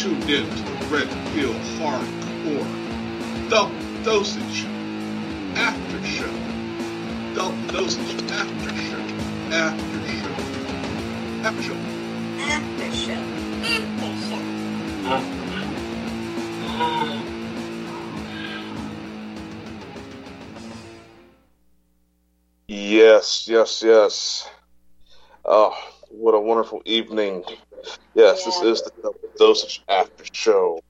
[0.00, 2.68] You are tuned in to the Red Pill Hardcore
[3.50, 4.64] Double Dosage
[5.56, 6.32] After Show.
[7.34, 8.96] Double Dosage After Show.
[9.52, 10.32] After Show.
[11.44, 11.76] After Show.
[12.40, 13.20] After show.
[15.04, 17.20] After show.
[22.68, 24.48] Yes, yes, yes.
[25.44, 25.76] Oh,
[26.08, 27.44] what a wonderful evening.
[28.14, 30.80] Yes, this is the Dosage After Show.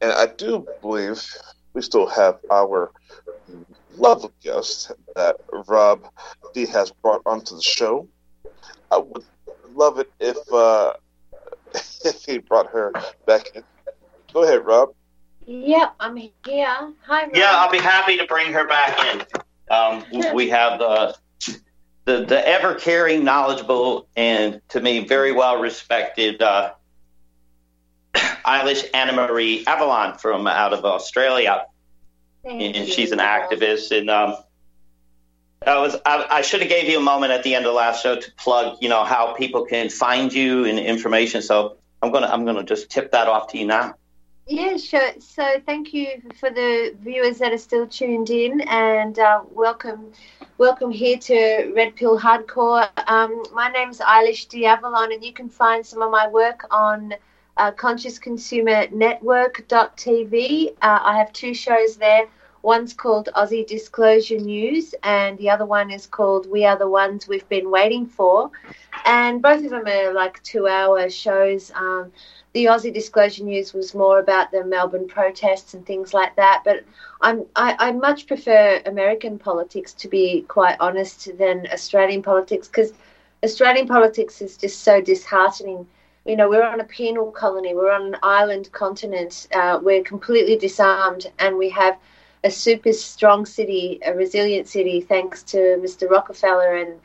[0.00, 1.24] And I do believe
[1.74, 2.90] we still have our
[3.96, 5.36] lovely guest that
[5.68, 6.04] Rob
[6.54, 8.08] D has brought onto the show.
[8.90, 9.24] I would
[9.74, 10.94] love it if uh,
[12.04, 12.92] if he brought her
[13.26, 13.62] back in.
[14.32, 14.90] Go ahead, Rob.
[15.46, 16.32] Yep, I'm here.
[16.46, 17.30] Hi, Rob.
[17.34, 19.22] Yeah, I'll be happy to bring her back in.
[19.70, 21.14] Um, we have the,
[22.04, 26.72] the the ever caring, knowledgeable, and to me very well respected uh,
[28.14, 31.66] Eilish Anna Marie Avalon from out of Australia,
[32.42, 33.96] Thank and you, she's an activist.
[33.96, 34.36] And um,
[35.66, 37.76] I was I, I should have gave you a moment at the end of the
[37.76, 41.42] last show to plug, you know, how people can find you and information.
[41.42, 43.94] So I'm gonna I'm gonna just tip that off to you now.
[44.46, 45.12] Yeah, sure.
[45.20, 50.12] So thank you for the viewers that are still tuned in, and uh, welcome,
[50.60, 52.86] welcome here to Red Pill Hardcore.
[53.08, 57.14] Um, my name's Eilish De Avalon, and you can find some of my work on
[57.56, 60.68] uh, Conscious Consumer Network.tv.
[60.82, 62.26] Uh, I have two shows there.
[62.62, 67.26] One's called Aussie Disclosure News, and the other one is called We Are the Ones
[67.26, 68.50] We've Been Waiting For.
[69.06, 71.72] And both of them are like two-hour shows.
[71.74, 72.12] Um,
[72.52, 76.62] the Aussie Disclosure News was more about the Melbourne protests and things like that.
[76.64, 76.84] But
[77.20, 82.92] I'm I, I much prefer American politics to be quite honest than Australian politics because
[83.42, 85.86] Australian politics is just so disheartening.
[86.26, 90.56] You know, we're on a penal colony, we're on an island continent, uh, we're completely
[90.56, 91.96] disarmed, and we have
[92.44, 96.08] a super strong city, a resilient city, thanks to Mr.
[96.08, 97.00] Rockefeller and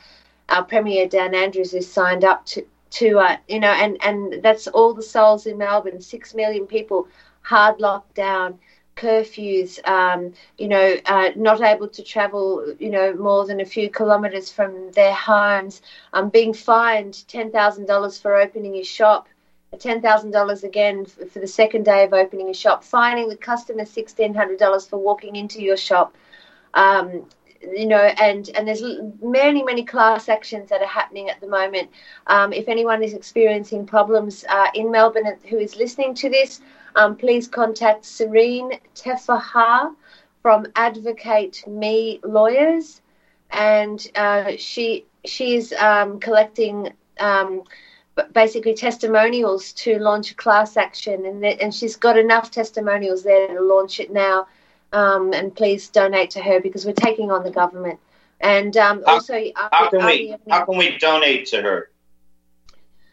[0.49, 4.67] our Premier Dan Andrews, who signed up to to uh, you know, and and that's
[4.67, 6.01] all the souls in Melbourne.
[6.01, 7.07] Six million people
[7.41, 8.59] hard locked down,
[8.95, 9.85] curfews.
[9.87, 12.73] Um, you know, uh, not able to travel.
[12.79, 15.81] You know, more than a few kilometres from their homes.
[16.13, 19.27] Um, being fined ten thousand dollars for opening a shop.
[19.79, 22.83] Ten thousand dollars again f- for the second day of opening a shop.
[22.83, 26.15] Fining the customer sixteen hundred dollars for walking into your shop.
[26.73, 27.27] Um,
[27.61, 28.83] you know, and and there's
[29.21, 31.89] many many class actions that are happening at the moment.
[32.27, 36.61] Um, if anyone is experiencing problems uh, in Melbourne who is listening to this,
[36.95, 39.95] um, please contact Serene Teffaha
[40.41, 43.01] from Advocate Me Lawyers,
[43.51, 46.93] and uh, she she is um, collecting.
[48.31, 53.61] Basically, testimonials to launch a class action, and and she's got enough testimonials there to
[53.61, 54.47] launch it now.
[54.93, 57.99] Um, and please donate to her because we're taking on the government.
[58.39, 61.89] And um, How- also, How can we how can we donate to her?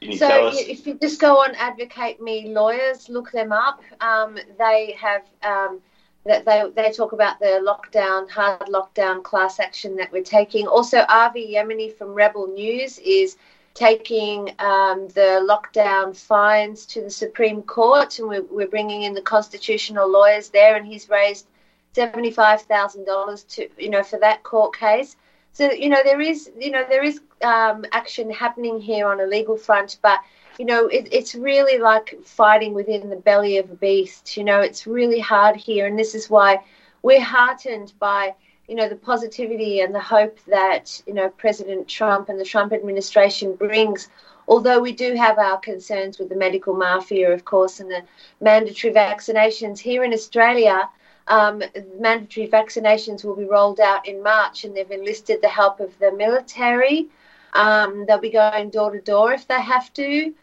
[0.00, 0.56] Can you so tell us?
[0.58, 3.80] if you just go on Advocate Me Lawyers, look them up.
[4.00, 5.80] Um, they have um,
[6.26, 10.66] that they they talk about the lockdown, hard lockdown class action that we're taking.
[10.66, 13.36] Also, Avi Yemini from Rebel News is
[13.74, 19.22] taking um, the lockdown fines to the Supreme Court, and we're, we're bringing in the
[19.22, 21.46] constitutional lawyers there, and he's raised
[21.92, 25.16] seventy five thousand dollars to you know for that court case.
[25.52, 29.26] So you know there is you know there is um, action happening here on a
[29.26, 30.20] legal front, but
[30.58, 34.36] you know it, it's really like fighting within the belly of a beast.
[34.36, 36.62] You know it's really hard here, and this is why
[37.02, 38.34] we're heartened by
[38.68, 42.72] you know the positivity and the hope that you know President Trump and the Trump
[42.72, 44.08] administration brings.
[44.48, 48.02] Although we do have our concerns with the medical mafia, of course, and the
[48.40, 50.88] mandatory vaccinations here in Australia.
[51.28, 51.62] Um,
[52.00, 56.10] mandatory vaccinations will be rolled out in March, and they've enlisted the help of the
[56.10, 57.06] military.
[57.52, 60.34] Um, they'll be going door to door if they have to.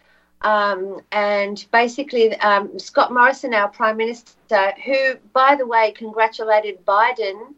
[0.42, 7.56] Um, and basically, um, Scott Morrison, our Prime Minister, who, by the way, congratulated Biden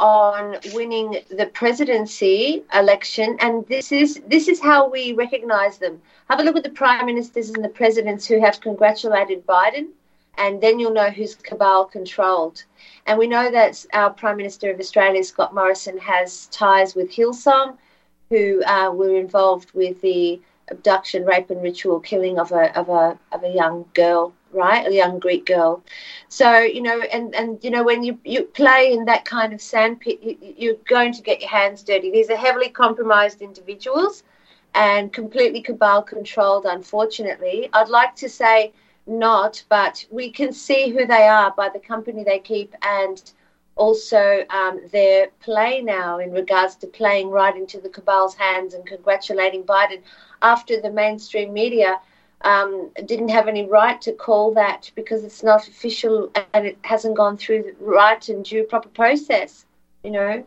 [0.00, 6.00] on winning the presidency election, and this is this is how we recognise them.
[6.30, 9.88] Have a look at the prime ministers and the presidents who have congratulated Biden,
[10.38, 12.64] and then you'll know who's cabal controlled.
[13.06, 17.76] And we know that our Prime Minister of Australia, Scott Morrison, has ties with Hillsong,
[18.30, 23.18] who uh, were involved with the abduction, rape, and ritual killing of a of a
[23.32, 24.86] of a young girl, right?
[24.86, 25.82] A young Greek girl.
[26.28, 29.60] So you know, and and you know, when you you play in that kind of
[29.60, 32.10] sandpit, you, you're going to get your hands dirty.
[32.10, 34.22] These are heavily compromised individuals,
[34.74, 37.68] and completely cabal controlled, unfortunately.
[37.72, 38.72] I'd like to say
[39.06, 43.32] not, but we can see who they are by the company they keep and
[43.76, 48.84] also um, their play now in regards to playing right into the cabal's hands and
[48.86, 50.02] congratulating Biden
[50.42, 51.98] after the mainstream media
[52.42, 57.16] um, didn't have any right to call that because it's not official and it hasn't
[57.16, 59.66] gone through the right and due proper process,
[60.02, 60.44] you know.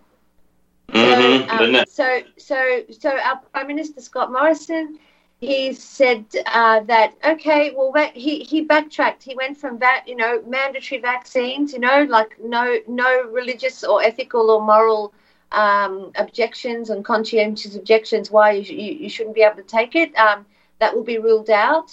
[0.90, 5.00] Mm-hmm, so, um, so, so, so our Prime Minister Scott Morrison,
[5.40, 9.24] he said uh, that okay, well, he he backtracked.
[9.24, 14.02] He went from that, you know, mandatory vaccines, you know, like no no religious or
[14.02, 15.14] ethical or moral
[15.52, 20.16] um, objections and conscientious objections why you, you, you, shouldn't be able to take it.
[20.16, 20.46] Um,
[20.84, 21.90] that will be ruled out.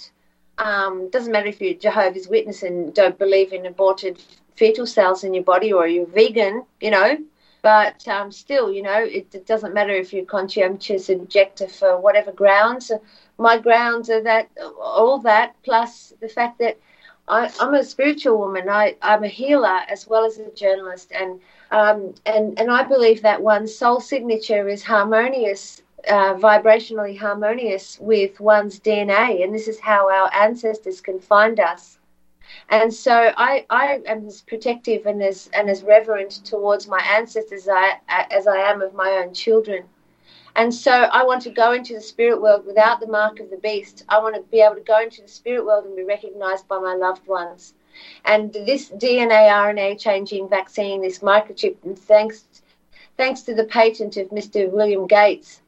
[0.57, 4.21] Um, doesn't matter if you're Jehovah's Witness and don't believe in aborted
[4.57, 7.17] fetal cells in your body or you're vegan, you know,
[7.61, 12.33] but um, still, you know, it, it, doesn't matter if you're conscientious objector for whatever
[12.33, 12.91] grounds.
[13.37, 16.77] My grounds are that all that plus the fact that
[17.29, 18.67] I, am a spiritual woman.
[18.67, 21.39] I, I'm a healer as well as a journalist, and
[21.71, 28.39] um, and and I believe that one's soul signature is harmonious, uh, vibrationally harmonious with
[28.39, 31.99] one's DNA, and this is how our ancestors can find us.
[32.69, 37.67] And so I, I am as protective and as and as reverent towards my ancestors
[37.67, 39.85] as I, as I am of my own children.
[40.55, 43.57] And so I want to go into the spirit world without the mark of the
[43.57, 44.03] beast.
[44.09, 46.77] I want to be able to go into the spirit world and be recognized by
[46.79, 47.73] my loved ones.
[48.25, 52.45] And this DNA RNA changing vaccine, this microchip, thanks
[53.17, 54.69] thanks to the patent of Mr.
[54.69, 55.61] William Gates,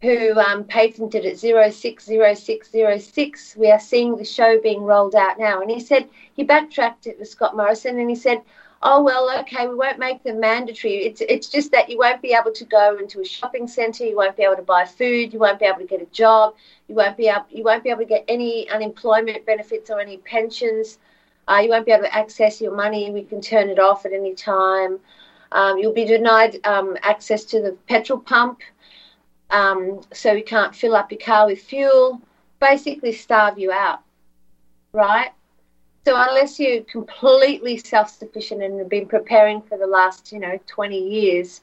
[0.00, 3.56] who um, patented it 060606.
[3.56, 5.60] We are seeing the show being rolled out now.
[5.60, 8.40] And he said, he backtracked it with Scott Morrison and he said,
[8.80, 11.04] oh, well, okay, we won't make them mandatory.
[11.04, 14.14] It's, it's just that you won't be able to go into a shopping centre, you
[14.16, 16.54] won't be able to buy food, you won't be able to get a job,
[16.86, 20.18] you won't be able, you won't be able to get any unemployment benefits or any
[20.18, 20.98] pensions.
[21.48, 23.10] Uh, you won't be able to access your money.
[23.10, 25.00] We can turn it off at any time.
[25.50, 28.60] Um, you'll be denied um, access to the petrol pump
[29.50, 32.20] um, so you can't fill up your car with fuel,
[32.60, 34.00] basically starve you out,
[34.92, 35.30] right?
[36.04, 40.98] So unless you're completely self-sufficient and have been preparing for the last, you know, 20
[40.98, 41.60] years,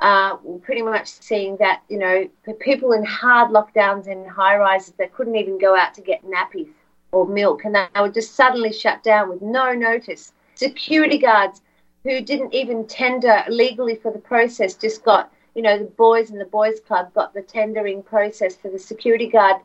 [0.00, 4.56] uh, we're pretty much seeing that, you know, the people in hard lockdowns in high
[4.56, 6.68] rises that couldn't even go out to get nappies
[7.10, 10.32] or milk, and they were just suddenly shut down with no notice.
[10.54, 11.62] Security guards
[12.04, 16.38] who didn't even tender legally for the process just got you know, the boys in
[16.38, 19.56] the boys' club got the tendering process for the security guard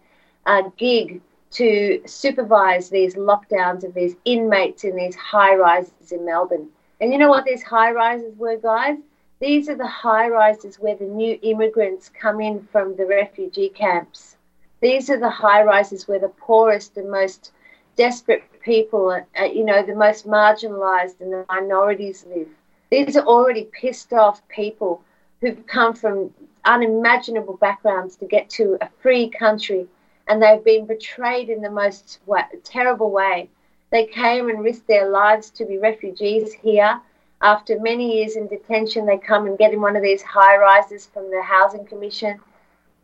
[0.48, 6.68] uh, gig to supervise these lockdowns of these inmates in these high rises in Melbourne.
[7.00, 8.98] And you know what these high rises were, guys?
[9.40, 14.36] These are the high rises where the new immigrants come in from the refugee camps.
[14.81, 17.51] These are the high rises where the poorest and most
[17.98, 22.50] desperate people, uh, you know, the most marginalized and the minorities live.
[22.90, 25.04] These are already pissed off people
[25.44, 29.86] who've come from unimaginable backgrounds to get to a free country
[30.30, 32.19] and they've been betrayed in the most
[32.63, 33.50] terrible way.
[33.92, 36.97] They came and risked their lives to be refugees here.
[37.42, 41.07] After many years in detention, they come and get in one of these high rises
[41.14, 42.40] from the Housing Commission,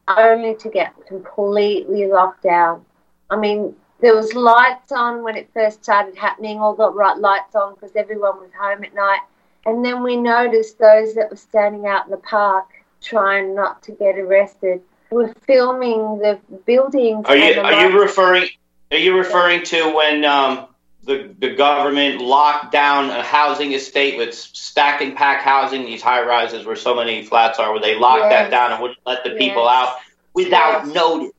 [0.08, 2.86] only to get completely locked down.
[3.30, 7.74] I mean, there was lights on when it first started happening, all got lights on
[7.74, 9.20] because everyone was home at night.
[9.66, 12.66] And then we noticed those that were standing out in the park
[13.02, 17.26] trying not to get arrested were filming the buildings.
[17.28, 18.50] Are you are you referring
[18.92, 20.68] are you referring to when um,
[21.04, 26.24] the the government locked down a housing estate with stack and pack housing, these high
[26.24, 28.32] rises where so many flats are, where they locked yes.
[28.32, 29.98] that down and wouldn't let the people out
[30.34, 30.96] without yes.
[30.96, 31.32] notice?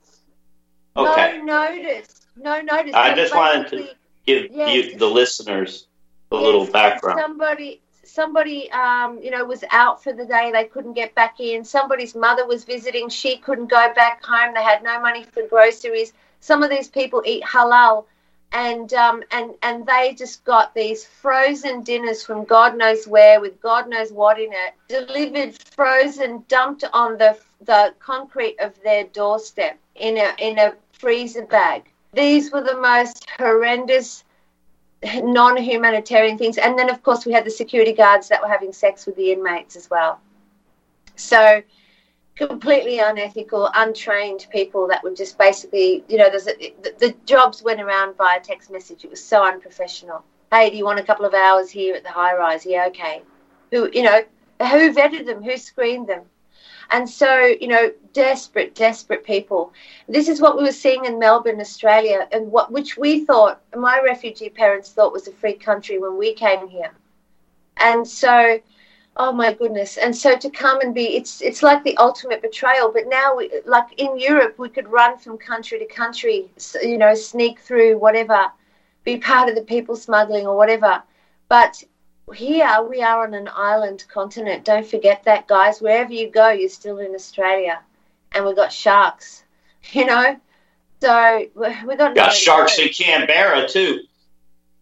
[0.97, 1.41] Okay.
[1.43, 2.21] No notice.
[2.37, 2.95] No notice.
[2.95, 3.95] I just wanted to
[4.27, 5.87] give you the listeners
[6.33, 7.21] a little background.
[7.21, 11.65] Somebody somebody um, you know was out for the day they couldn't get back in.
[11.65, 16.13] Somebody's mother was visiting she couldn't go back home they had no money for groceries.
[16.41, 18.05] Some of these people eat halal
[18.53, 23.61] and um, and and they just got these frozen dinners from God knows where with
[23.61, 29.79] God knows what in it delivered frozen dumped on the the concrete of their doorstep
[29.95, 31.85] in a in a freezer bag.
[32.13, 34.25] These were the most horrendous
[35.03, 36.59] non-humanitarian things.
[36.59, 39.33] And then of course we had the security guards that were having sex with the
[39.33, 40.21] inmates as well.
[41.17, 41.63] So
[42.37, 47.63] completely unethical untrained people that would just basically you know there's a, the, the jobs
[47.63, 49.05] went around via text message.
[49.05, 50.25] It was so unprofessional.
[50.51, 52.65] Hey do you want a couple of hours here at the high rise?
[52.65, 53.23] Yeah okay.
[53.71, 54.23] Who you know
[54.59, 55.43] who vetted them?
[55.43, 56.23] Who screened them
[56.91, 59.73] And so, you know, desperate, desperate people.
[60.09, 64.01] This is what we were seeing in Melbourne, Australia, and what which we thought, my
[64.01, 66.91] refugee parents thought was a free country when we came here.
[67.77, 68.61] And so,
[69.17, 69.99] oh my goodness!
[69.99, 72.91] And so to come and be, it's it's like the ultimate betrayal.
[72.93, 76.51] But now, we, like in Europe, we could run from country to country,
[76.83, 78.51] you know, sneak through whatever,
[79.05, 81.03] be part of the people smuggling or whatever.
[81.49, 81.85] But
[82.33, 84.65] here we are on an island continent.
[84.65, 85.81] Don't forget that, guys.
[85.81, 87.81] Wherever you go, you're still in Australia,
[88.33, 89.45] and we've got sharks.
[89.93, 90.37] You know,
[91.01, 94.01] so we got got sharks in Canberra too.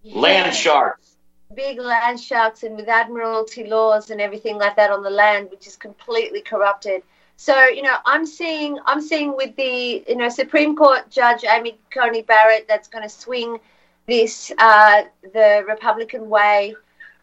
[0.03, 0.19] Yeah.
[0.19, 1.15] Land sharks.
[1.55, 5.69] Big land sharks, and with admiralty laws and everything like that on the land, which
[5.69, 7.03] is completely corrupted.
[7.37, 11.79] So you know, I'm seeing, I'm seeing with the you know Supreme Court Judge Amy
[11.91, 13.61] Coney Barrett that's going to swing
[14.07, 16.75] this uh, the Republican way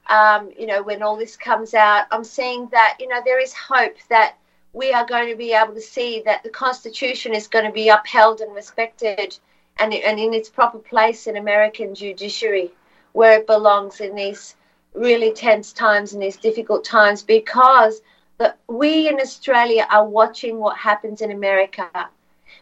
[0.07, 3.53] um, you know, when all this comes out, I'm seeing that, you know, there is
[3.53, 4.35] hope that
[4.73, 7.89] we are going to be able to see that the Constitution is going to be
[7.89, 9.37] upheld and respected
[9.77, 12.71] and, and in its proper place in American judiciary
[13.13, 14.55] where it belongs in these
[14.93, 18.01] really tense times and these difficult times because
[18.37, 21.89] the, we in Australia are watching what happens in America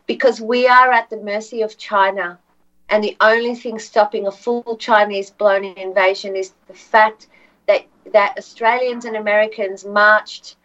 [0.05, 2.37] because we are at the mercy of China.
[2.93, 7.25] And the only thing stopping a full Chinese blown invasion is the fact
[7.65, 10.57] that that Australians and Americans marched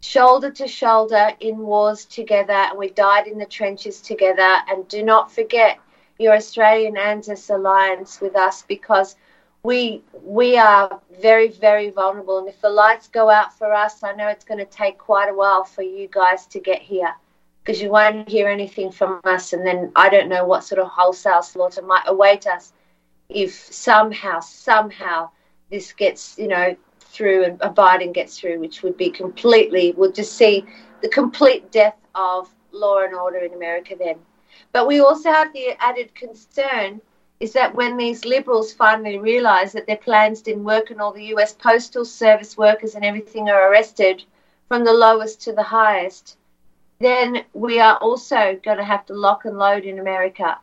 [0.00, 4.58] shoulder to shoulder in wars together and we died in the trenches together.
[4.68, 5.80] And do not forget
[6.20, 9.16] your Australian ANZUS alliance with us because
[9.64, 12.38] we we are very very vulnerable.
[12.38, 15.28] And if the lights go out for us I know it's going to take quite
[15.28, 17.12] a while for you guys to get here
[17.66, 20.86] because you won't hear anything from us and then I don't know what sort of
[20.86, 22.72] wholesale slaughter might await us
[23.28, 25.30] if somehow somehow
[25.68, 30.34] this gets, you know, through and Biden gets through, which would be completely, we'll just
[30.34, 30.64] see
[31.02, 34.16] the complete death of law and order in America then.
[34.72, 37.00] But we also have the added concern
[37.40, 41.34] is that when these liberals finally realize that their plans didn't work and all the
[41.34, 44.22] US Postal Service workers and everything are arrested
[44.68, 46.36] from the lowest to the highest,
[46.98, 50.58] then we are also going to have to lock and load in America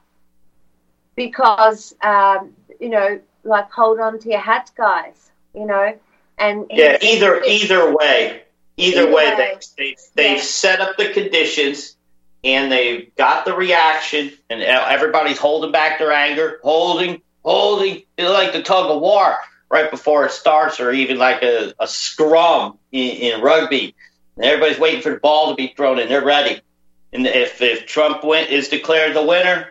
[1.15, 5.31] because, um, you know, like hold on to your hats, guys.
[5.53, 5.95] You know,
[6.37, 8.41] and yeah, either either way,
[8.77, 10.43] either, either way, way, they, they they've yeah.
[10.43, 11.95] set up the conditions
[12.43, 18.03] and they've got the reaction, and everybody's holding back their anger, holding, holding.
[18.17, 19.35] It's like the tug of war
[19.69, 23.95] right before it starts, or even like a, a scrum in, in rugby.
[24.35, 26.61] And everybody's waiting for the ball to be thrown, and they're ready.
[27.11, 29.69] And if if Trump win, is declared the winner,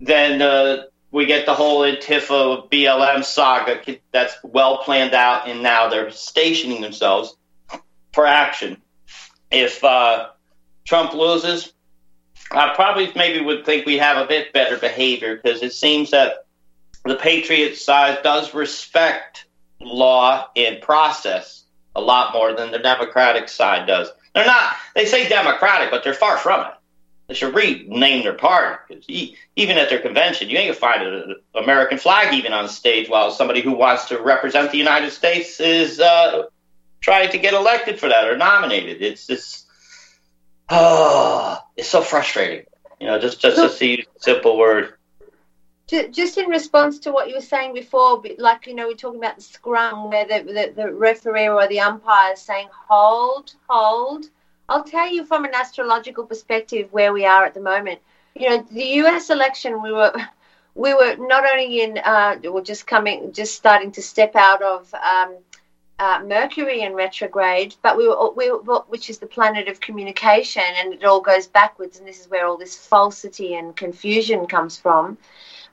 [0.00, 5.88] then uh, we get the whole Antifa BLM saga that's well planned out, and now
[5.88, 7.36] they're stationing themselves
[8.12, 8.76] for action.
[9.50, 10.28] If uh,
[10.84, 11.72] Trump loses,
[12.50, 16.46] I probably maybe would think we have a bit better behavior because it seems that
[17.04, 19.46] the Patriot side does respect
[19.80, 21.64] law and process
[21.94, 24.10] a lot more than the Democratic side does.
[24.34, 26.74] They're not, they say Democratic, but they're far from it.
[27.28, 31.36] They should rename their party because even at their convention, you ain't gonna find an
[31.54, 36.00] American flag even on stage while somebody who wants to represent the United States is
[36.00, 36.44] uh,
[37.00, 39.00] trying to get elected for that or nominated.
[39.02, 39.66] It's just,
[40.68, 42.66] oh, it's so frustrating.
[43.00, 44.94] You know, just just to see simple word.
[45.88, 49.36] Just in response to what you were saying before, like you know, we're talking about
[49.36, 54.26] the scrum where the, the, the referee or the umpire is saying hold, hold
[54.68, 58.00] I'll tell you from an astrological perspective where we are at the moment.
[58.34, 59.28] You know, the U.S.
[59.28, 60.14] election, we were
[60.74, 64.94] we were not only in uh, we're just coming, just starting to step out of
[64.94, 65.36] um,
[65.98, 70.62] uh, Mercury in retrograde, but we were, we were, which is the planet of communication,
[70.78, 74.78] and it all goes backwards, and this is where all this falsity and confusion comes
[74.78, 75.18] from.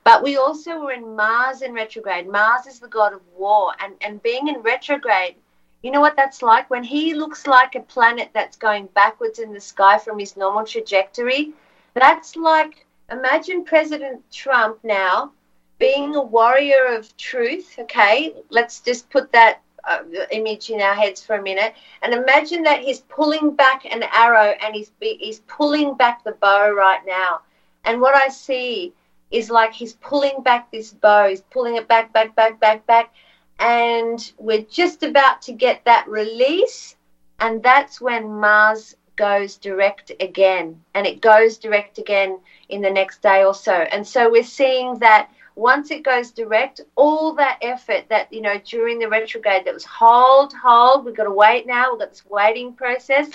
[0.03, 2.27] But we also were in Mars in retrograde.
[2.27, 5.35] Mars is the god of war, and and being in retrograde
[5.81, 6.69] you know what that's like?
[6.69, 10.65] When he looks like a planet that's going backwards in the sky from his normal
[10.65, 11.53] trajectory,
[11.93, 15.31] that's like imagine President Trump now
[15.77, 17.75] being a warrior of truth.
[17.79, 19.99] Okay, let's just put that uh,
[20.31, 24.53] image in our heads for a minute and imagine that he's pulling back an arrow
[24.61, 27.39] and he's he's pulling back the bow right now.
[27.85, 28.93] And what I see
[29.31, 33.13] is like he's pulling back this bow, he's pulling it back, back, back, back, back
[33.59, 36.95] and we're just about to get that release
[37.39, 43.21] and that's when mars goes direct again and it goes direct again in the next
[43.21, 48.05] day or so and so we're seeing that once it goes direct all that effort
[48.07, 51.91] that you know during the retrograde that was hold hold we've got to wait now
[51.91, 53.27] we've got this waiting process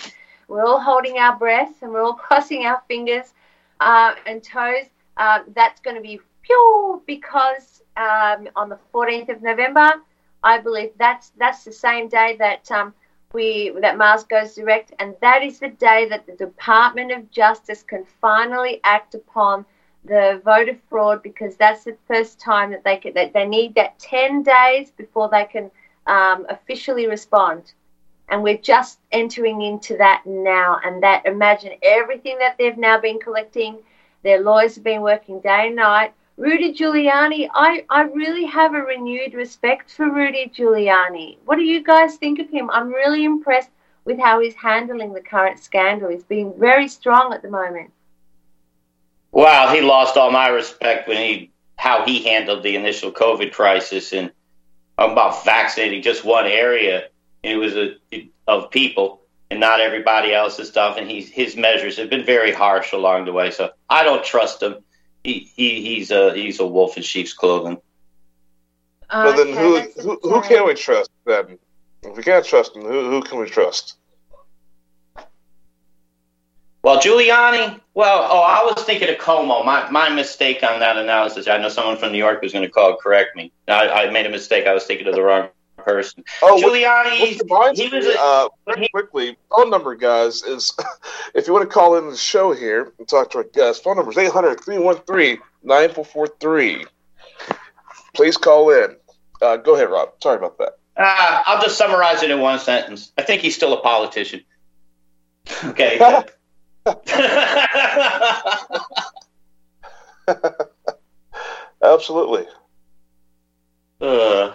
[0.48, 3.34] we're all holding our breath and we're all crossing our fingers
[3.80, 4.86] uh, and toes.
[5.16, 9.94] Uh, that's going to be pure because um, on the 14th of November,
[10.42, 12.92] I believe that's that's the same day that um,
[13.32, 17.82] we that Mars goes direct, and that is the day that the Department of Justice
[17.82, 19.64] can finally act upon
[20.04, 23.98] the voter fraud because that's the first time that they can, that they need that
[23.98, 25.70] 10 days before they can
[26.06, 27.72] um, officially respond.
[28.28, 30.78] And we're just entering into that now.
[30.84, 33.78] And that imagine everything that they've now been collecting.
[34.24, 36.14] Their lawyers have been working day and night.
[36.36, 41.36] Rudy Giuliani, I, I really have a renewed respect for Rudy Giuliani.
[41.44, 42.70] What do you guys think of him?
[42.70, 43.70] I'm really impressed
[44.04, 46.10] with how he's handling the current scandal.
[46.10, 47.92] He's being very strong at the moment.
[49.30, 54.12] Well, he lost all my respect when he how he handled the initial COVID crisis
[54.12, 54.30] and
[54.96, 57.08] about vaccinating just one area.
[57.42, 57.96] It was a,
[58.46, 59.20] of people
[59.54, 60.96] and not everybody else's stuff.
[60.98, 63.52] And he's, his measures have been very harsh along the way.
[63.52, 64.78] So I don't trust him.
[65.22, 67.78] He, he he's a he's a wolf in sheep's clothing.
[69.08, 71.58] Uh, well, then who who, who can we trust then?
[72.02, 73.96] If we can't trust him, who, who can we trust?
[76.82, 77.80] Well, Giuliani.
[77.94, 79.64] Well, oh, I was thinking of Cuomo.
[79.64, 81.48] My my mistake on that analysis.
[81.48, 83.50] I know someone from New York was going to call correct me.
[83.66, 84.66] I, I made a mistake.
[84.66, 85.48] I was thinking of the wrong
[85.84, 86.24] person.
[86.42, 87.40] Oh, Giuliani.
[87.48, 88.48] What, he was a, uh,
[88.78, 89.36] he, quickly.
[89.50, 90.72] Phone number, guys, is
[91.34, 93.84] if you want to call in the show here and talk to our guest.
[93.84, 96.86] Phone number is 800-313-9443.
[98.14, 98.96] Please call in.
[99.42, 100.10] Uh, go ahead, Rob.
[100.22, 100.78] Sorry about that.
[100.96, 103.12] Uh, I'll just summarize it in one sentence.
[103.18, 104.42] I think he's still a politician.
[105.64, 105.98] Okay.
[111.82, 112.46] Absolutely.
[114.00, 114.52] Uh,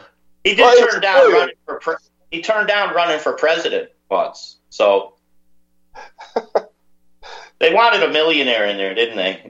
[0.49, 1.95] he did well, turn down running for pre-
[2.31, 4.57] he turned down running for president once.
[4.69, 5.13] So
[7.59, 9.41] they wanted a millionaire in there, didn't they?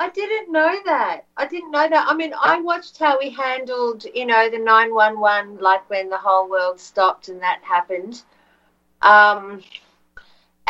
[0.00, 1.26] I didn't know that.
[1.36, 2.06] I didn't know that.
[2.08, 6.48] I mean, I watched how he handled, you know, the 911, like when the whole
[6.48, 8.22] world stopped and that happened.
[9.02, 9.62] Um,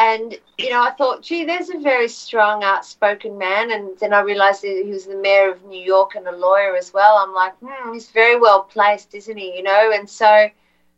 [0.01, 3.71] and, you know, I thought, gee, there's a very strong, outspoken man.
[3.71, 6.75] And then I realized that he was the mayor of New York and a lawyer
[6.75, 7.19] as well.
[7.19, 9.55] I'm like, hmm, he's very well placed, isn't he?
[9.55, 10.49] You know, and so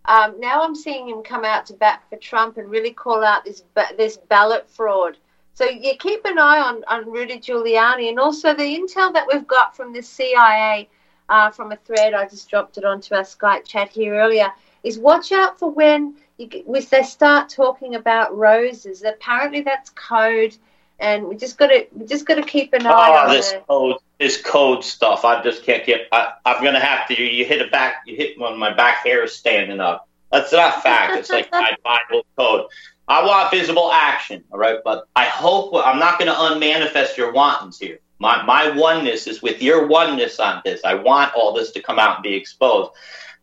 [0.05, 3.45] um, now I'm seeing him come out to bat for Trump and really call out
[3.45, 3.65] this
[3.99, 5.17] this ballot fraud.
[5.55, 9.49] So you keep an eye on, on Rudy Giuliani and also the intel that we've
[9.49, 10.89] got from the CIA
[11.29, 12.15] uh, from a thread.
[12.15, 14.53] I just dropped it onto our Skype chat here earlier.
[14.85, 16.15] Is watch out for when
[16.51, 20.57] if they start talking about roses, apparently that's code,
[20.99, 23.53] and we just got to we just got to keep an eye oh, on this
[23.53, 23.97] the, code.
[24.19, 26.09] This code stuff, I just can't get.
[26.13, 27.21] I, am gonna have to.
[27.21, 28.03] You hit a back.
[28.07, 28.59] You hit one.
[28.59, 30.09] My back hair is standing up.
[30.31, 31.17] That's not fact.
[31.17, 32.67] It's like my Bible code.
[33.09, 34.79] I want visible action, all right.
[34.85, 37.99] But I hope I'm not going to unmanifest your wantons here.
[38.19, 40.83] My my oneness is with your oneness on this.
[40.85, 42.93] I want all this to come out and be exposed.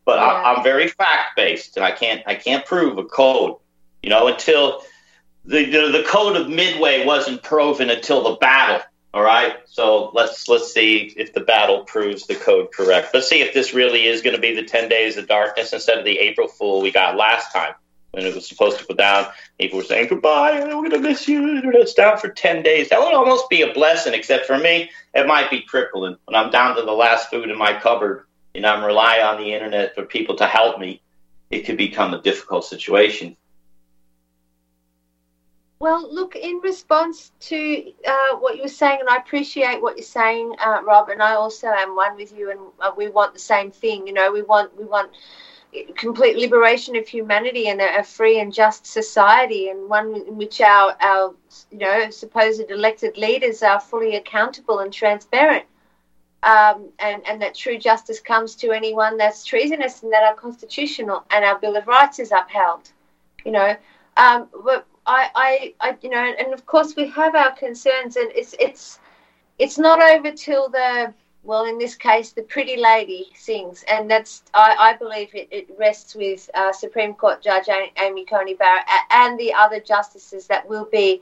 [0.09, 0.25] But yeah.
[0.25, 3.57] I, am very fact based, and I can't I can't prove a code,
[4.01, 4.81] you know, until
[5.45, 8.81] the, the the code of Midway wasn't proven until the battle.
[9.13, 13.13] All right, so let's let's see if the battle proves the code correct.
[13.13, 15.99] Let's see if this really is going to be the ten days of darkness instead
[15.99, 17.75] of the April Fool we got last time
[18.09, 19.27] when it was supposed to go down.
[19.59, 21.61] People were saying goodbye, we're going to miss you.
[21.65, 22.89] It's down for ten days.
[22.89, 26.49] That would almost be a blessing, except for me, it might be crippling when I'm
[26.49, 30.05] down to the last food in my cupboard and I'm relying on the internet for
[30.05, 31.01] people to help me,
[31.49, 33.35] it could become a difficult situation.
[35.79, 40.03] Well, look, in response to uh, what you were saying, and I appreciate what you're
[40.03, 43.39] saying, uh, Rob, and I also am one with you, and uh, we want the
[43.39, 44.05] same thing.
[44.05, 45.11] You know, we want we want
[45.95, 50.59] complete liberation of humanity and a, a, free and just society, and one in which
[50.59, 51.33] our our
[51.71, 55.63] you know supposed elected leaders are fully accountable and transparent
[56.43, 61.25] um, and, and that true justice comes to anyone that's treasonous and that our constitutional
[61.31, 62.91] and our Bill of Rights is upheld.
[63.45, 63.75] You know,
[64.17, 68.31] um, but I, I, I, you know, and of course we have our concerns, and
[68.35, 68.99] it's it's
[69.57, 74.43] it's not over till the well, in this case, the pretty lady sings, and that's
[74.53, 79.39] I, I believe it, it rests with uh, Supreme Court Judge Amy Coney Barrett and
[79.39, 81.21] the other justices that will be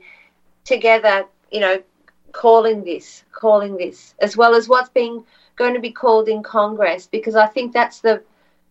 [0.64, 1.82] together, you know,
[2.32, 5.24] calling this, calling this, as well as what's being
[5.56, 8.22] going to be called in Congress, because I think that's the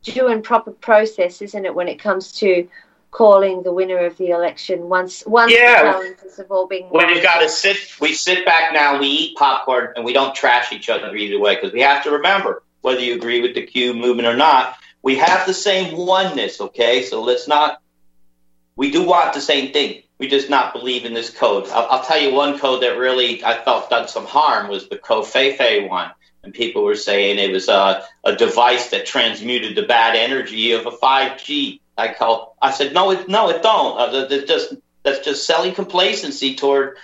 [0.03, 2.67] due and proper process, isn't it, when it comes to
[3.11, 5.81] calling the winner of the election once once yeah.
[5.81, 9.07] the challenges have all been when we've got to sit we sit back now we
[9.07, 12.63] eat popcorn and we don't trash each other either way because we have to remember
[12.81, 17.01] whether you agree with the q movement or not we have the same oneness okay
[17.01, 17.81] so let's not
[18.77, 20.03] we do want the same thing.
[20.19, 21.67] We just not believe in this code.
[21.69, 24.97] I'll, I'll tell you one code that really I felt done some harm was the
[24.97, 26.11] Covfefe one.
[26.43, 30.85] And people were saying it was a, a device that transmuted the bad energy of
[30.85, 31.81] a 5G.
[31.97, 32.55] I call.
[32.61, 33.97] I said no, it no, it don't.
[33.97, 36.97] Uh, that's just that's just selling complacency toward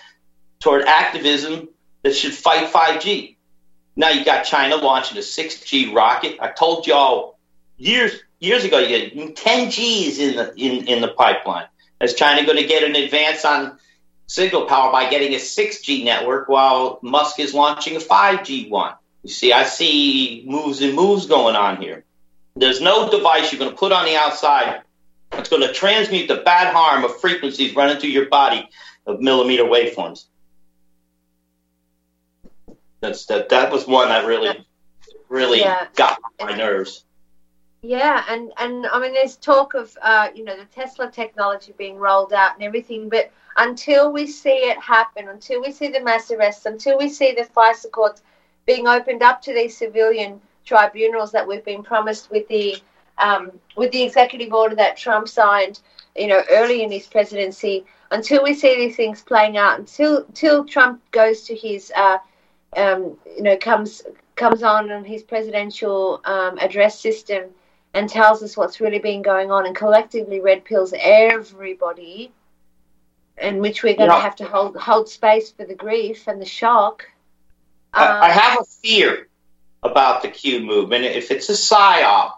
[0.59, 1.67] toward activism
[2.03, 3.35] that should fight 5G.
[3.95, 6.37] Now you got China launching a 6G rocket.
[6.39, 7.37] I told y'all
[7.77, 11.65] years years ago you get 10 Gs in the in, in the pipeline.
[12.03, 13.77] Is China going to get an advance on
[14.27, 18.93] signal power by getting a 6G network while Musk is launching a 5G one?
[19.23, 22.03] You see, I see moves and moves going on here.
[22.55, 24.81] There's no device you're going to put on the outside
[25.31, 28.67] that's going to transmute the bad harm of frequencies running through your body
[29.07, 30.25] of millimeter waveforms.
[32.99, 33.49] That's that.
[33.49, 34.65] That was one that really,
[35.29, 35.87] really yeah.
[35.95, 37.03] got my nerves.
[37.83, 41.97] Yeah, and and I mean, there's talk of uh, you know the Tesla technology being
[41.97, 46.31] rolled out and everything, but until we see it happen, until we see the mass
[46.31, 48.23] arrests, until we see the FISA courts
[48.65, 52.77] being opened up to these civilian tribunals that we've been promised with the
[53.17, 55.81] um, with the executive order that Trump signed,
[56.15, 60.63] you know, early in his presidency, until we see these things playing out, until until
[60.63, 62.17] Trump goes to his uh,
[62.77, 64.03] um, you know, comes
[64.37, 67.49] comes on in his presidential um, address system
[67.93, 72.31] and tells us what's really been going on, and collectively red pills everybody,
[73.39, 76.45] in which we're going to have to hold hold space for the grief and the
[76.45, 77.05] shock.
[77.93, 79.27] Um, I have a fear
[79.83, 81.05] about the Q movement.
[81.05, 82.33] If it's a psyop,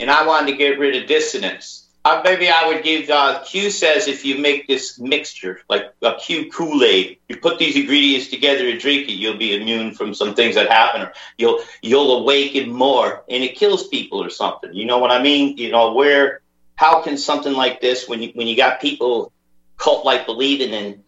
[0.00, 3.70] and I wanted to get rid of dissonance, uh, maybe I would give uh, Q
[3.70, 8.28] says if you make this mixture like a Q Kool Aid, you put these ingredients
[8.28, 12.20] together and drink it, you'll be immune from some things that happen, or you'll you'll
[12.20, 14.72] awaken more, and it kills people or something.
[14.72, 15.58] You know what I mean?
[15.58, 16.40] You know where?
[16.76, 19.32] How can something like this, when you when you got people
[19.76, 21.04] cult like believing in,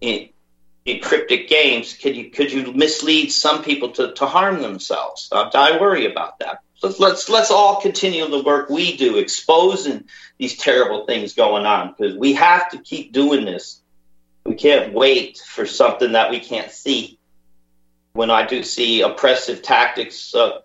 [0.00, 0.28] in
[0.86, 5.28] in cryptic games, could you could you mislead some people to, to harm themselves?
[5.30, 6.60] Uh, I worry about that.
[6.82, 10.04] Let's let's all continue the work we do, exposing
[10.38, 13.82] these terrible things going on, because we have to keep doing this.
[14.46, 17.18] We can't wait for something that we can't see.
[18.12, 20.60] When I do see oppressive tactics uh,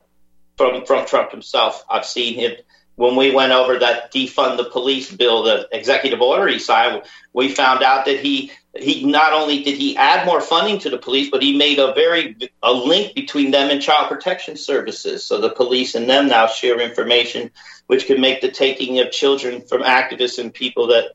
[0.58, 2.54] from from Trump himself, I've seen him
[2.96, 7.50] when we went over that defund the police bill, the executive order he signed, we
[7.50, 11.30] found out that he he not only did he add more funding to the police,
[11.30, 15.24] but he made a very a link between them and child protection services.
[15.24, 17.52] So the police and them now share information,
[17.88, 21.12] which can make the taking of children from activists and people that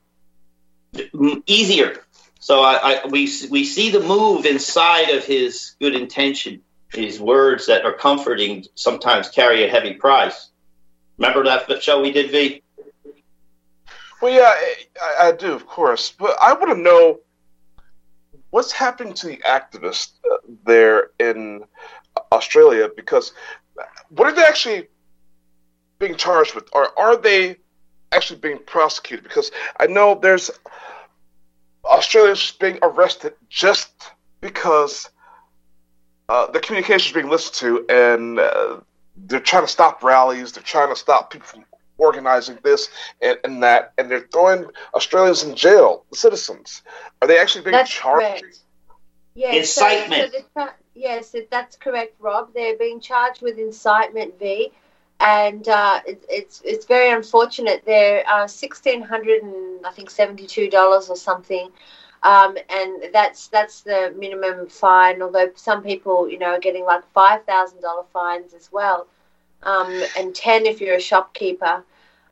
[1.46, 2.02] easier.
[2.38, 6.62] So I, I we we see the move inside of his good intention.
[6.92, 10.50] His words that are comforting sometimes carry a heavy price.
[11.18, 12.62] Remember that show we did, V?
[14.20, 14.52] Well, yeah,
[15.00, 16.12] I, I do, of course.
[16.18, 17.20] But I want to know
[18.50, 21.64] what's happening to the activists uh, there in
[22.32, 23.32] Australia because
[24.10, 24.88] what are they actually
[25.98, 26.68] being charged with?
[26.72, 27.56] Or are they
[28.12, 29.22] actually being prosecuted?
[29.22, 30.50] Because I know there's
[31.84, 33.90] Australians being arrested just
[34.40, 35.08] because
[36.28, 38.80] uh, the communication is being listened to and uh,
[39.16, 40.52] they're trying to stop rallies.
[40.52, 41.64] They're trying to stop people from
[42.00, 42.88] organizing this
[43.20, 46.04] and, and that, and they're throwing Australians in jail.
[46.12, 46.82] Citizens
[47.20, 48.42] are they actually being that's charged?
[48.42, 48.58] Correct.
[49.34, 50.32] Yes, incitement.
[50.32, 52.52] So, so yes, that's correct, Rob.
[52.52, 54.72] They're being charged with incitement, V,
[55.20, 57.82] and uh, it, it's it's very unfortunate.
[57.86, 61.70] They're uh, sixteen hundred and I think seventy two dollars or something.
[62.22, 65.22] Um, and that's that's the minimum fine.
[65.22, 69.06] Although some people, you know, are getting like five thousand dollar fines as well,
[69.62, 71.84] um, and ten if you're a shopkeeper.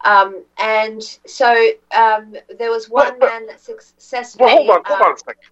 [0.04, 4.46] Um, and so um, there was one man that successfully.
[4.46, 5.42] Well, hold on, hold on a second.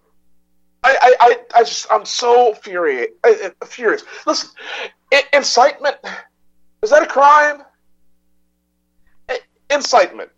[0.83, 3.07] I, I, I just, I'm so furious.
[3.65, 4.03] Furious.
[4.25, 4.49] Listen,
[5.33, 5.97] incitement
[6.81, 7.63] is that a crime?
[9.69, 10.29] Incitement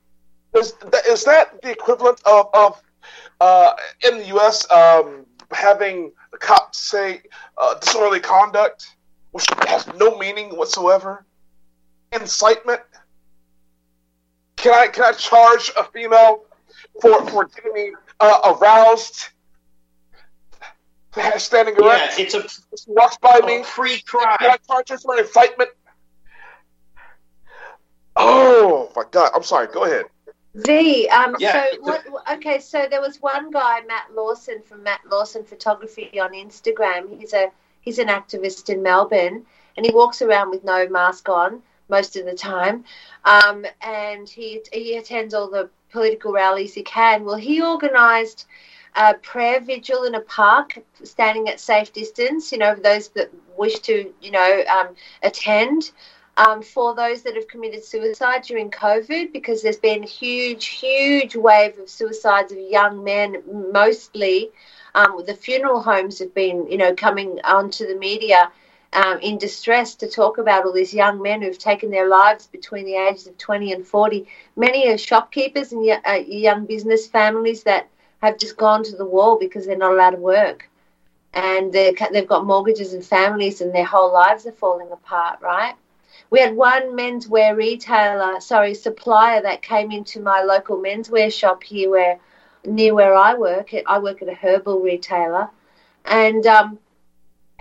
[0.56, 0.74] is
[1.08, 2.82] is that the equivalent of, of
[3.40, 3.74] uh,
[4.08, 7.22] in the U.S., um, having the cops say
[7.58, 8.96] uh, disorderly conduct,
[9.32, 11.26] which has no meaning whatsoever,
[12.12, 12.82] incitement.
[14.58, 16.46] Can I can I charge a female
[17.02, 19.30] for for getting me uh, aroused?
[21.38, 22.20] Standing erect.
[22.20, 23.64] Yeah, it's a she walks by me.
[23.64, 24.38] Pre-crime.
[24.38, 25.70] Can I charge her for incitement?
[28.16, 29.32] Oh my god!
[29.34, 29.68] I'm sorry.
[29.68, 30.06] Go ahead.
[30.56, 31.08] V.
[31.10, 31.68] Um, yeah.
[31.72, 32.06] So what?
[32.34, 37.18] Okay, so there was one guy, Matt Lawson from Matt Lawson Photography on Instagram.
[37.20, 39.46] He's a he's an activist in Melbourne,
[39.78, 42.84] and he walks around with no mask on most of the time.
[43.26, 47.26] Um, and he he attends all the political rallies he can.
[47.26, 48.48] Well, he organised
[48.96, 52.52] a prayer vigil in a park, standing at safe distance.
[52.52, 55.92] You know, those that wish to, you know, um, attend.
[56.38, 61.36] Um, for those that have committed suicide during COVID, because there's been a huge, huge
[61.36, 64.50] wave of suicides of young men, mostly.
[64.96, 68.54] Um, the funeral homes have been, you know, coming onto the media
[68.94, 72.86] um, in distress to talk about all these young men who've taken their lives between
[72.86, 74.26] the ages of 20 and 40.
[74.56, 77.88] Many are shopkeepers and uh, young business families that
[78.22, 80.70] have just gone to the wall because they're not allowed to work.
[81.34, 85.76] And they've got mortgages and families, and their whole lives are falling apart, right?
[86.32, 91.92] We had one menswear retailer, sorry, supplier that came into my local menswear shop here,
[91.92, 92.20] where
[92.66, 93.70] near where I work.
[93.86, 95.50] I work at a herbal retailer,
[96.06, 96.80] and um,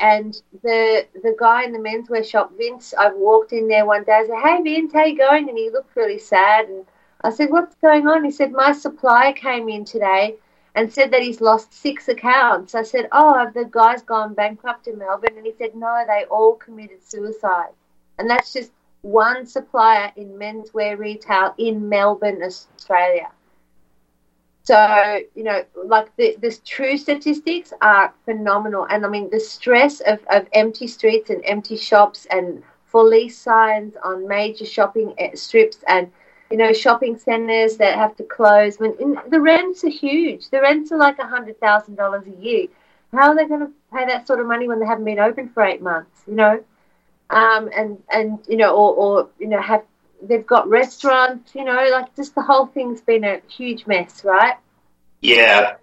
[0.00, 4.12] and the the guy in the menswear shop, Vince, I've walked in there one day.
[4.12, 6.68] I said, "Hey, Vince, how you going?" And he looked really sad.
[6.68, 6.86] And
[7.22, 10.36] I said, "What's going on?" He said, "My supplier came in today
[10.74, 14.86] and said that he's lost six accounts." I said, "Oh, have the guys gone bankrupt
[14.86, 17.72] in Melbourne?" And he said, "No, they all committed suicide."
[18.18, 23.30] And that's just one supplier in menswear retail in Melbourne, Australia.
[24.68, 28.86] So, you know, like the, the true statistics are phenomenal.
[28.90, 33.38] And I mean, the stress of, of empty streets and empty shops and for lease
[33.38, 36.12] signs on major shopping eh, strips and,
[36.50, 38.78] you know, shopping centres that have to close.
[38.78, 40.50] Mean, the rents are huge.
[40.50, 42.66] The rents are like $100,000 a year.
[43.12, 45.48] How are they going to pay that sort of money when they haven't been open
[45.48, 46.62] for eight months, you know?
[47.30, 49.84] Um, and, and, you know, or, or, you know, have
[50.22, 54.56] they've got restaurants, you know, like just the whole thing's been a huge mess, right?
[55.20, 55.76] Yeah.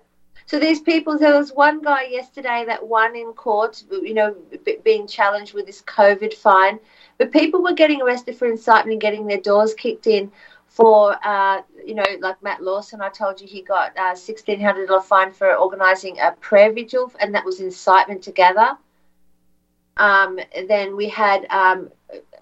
[0.48, 4.36] So these people, there was one guy yesterday that won in court, you know,
[4.84, 6.80] being challenged with this COVID fine,
[7.18, 10.32] but people were getting arrested for incitement and getting their doors kicked in
[10.68, 15.32] for, uh, you know, like Matt Lawson, I told you he got a $1,600 fine
[15.32, 18.78] for organising a prayer vigil, and that was incitement to gather.
[19.98, 21.90] Um, then we had um,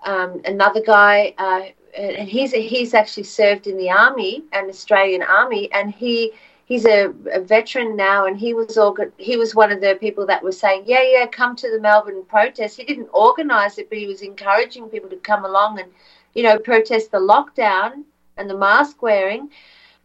[0.04, 1.62] um, another guy, uh,
[1.96, 6.32] and he's he's actually served in the army, an Australian army, and he
[6.66, 8.78] he's a, a, veteran now, and he was
[9.18, 12.24] he was one of the people that was saying, yeah, yeah, come to the Melbourne
[12.28, 12.78] protest.
[12.78, 15.92] He didn't organise it, but he was encouraging people to come along and,
[16.34, 18.04] you know, protest the lockdown
[18.38, 19.50] and the mask wearing,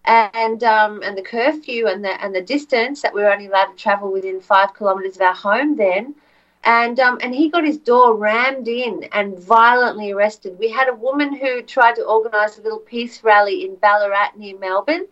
[0.04, 3.66] and um, and the curfew and the and the distance that we we're only allowed
[3.66, 6.14] to travel within five kilometres of our home then
[6.68, 10.58] and um, and he got his door rammed in and violently arrested.
[10.58, 14.58] We had a woman who tried to organise a little peace rally in Ballarat near
[14.58, 15.06] Melbourne,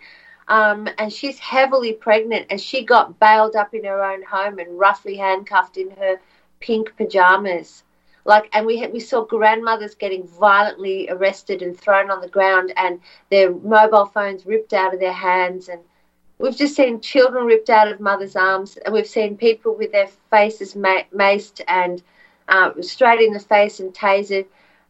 [0.49, 4.79] um, and she's heavily pregnant, and she got bailed up in her own home and
[4.79, 6.21] roughly handcuffed in her
[6.61, 7.85] pink pajamas.
[8.27, 12.75] Like, and we had, we saw grandmothers getting violently arrested and thrown on the ground,
[12.77, 15.81] and their mobile phones ripped out of their hands, and
[16.39, 20.09] We've just seen children ripped out of mothers' arms, and we've seen people with their
[20.31, 22.03] faces ma- maced and
[22.49, 24.47] uh, straight in the face and tasered.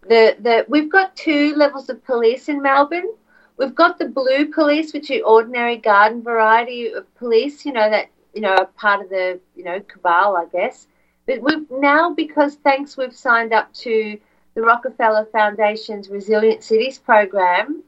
[0.08, 3.10] The, the, we've got two levels of police in Melbourne.
[3.58, 8.10] We've got the blue police, which are ordinary garden variety of police, you know, that,
[8.34, 10.88] you know, are part of the, you know, cabal, I guess.
[11.26, 14.18] But we've now, because thanks, we've signed up to
[14.54, 17.82] the Rockefeller Foundation's Resilient Cities program.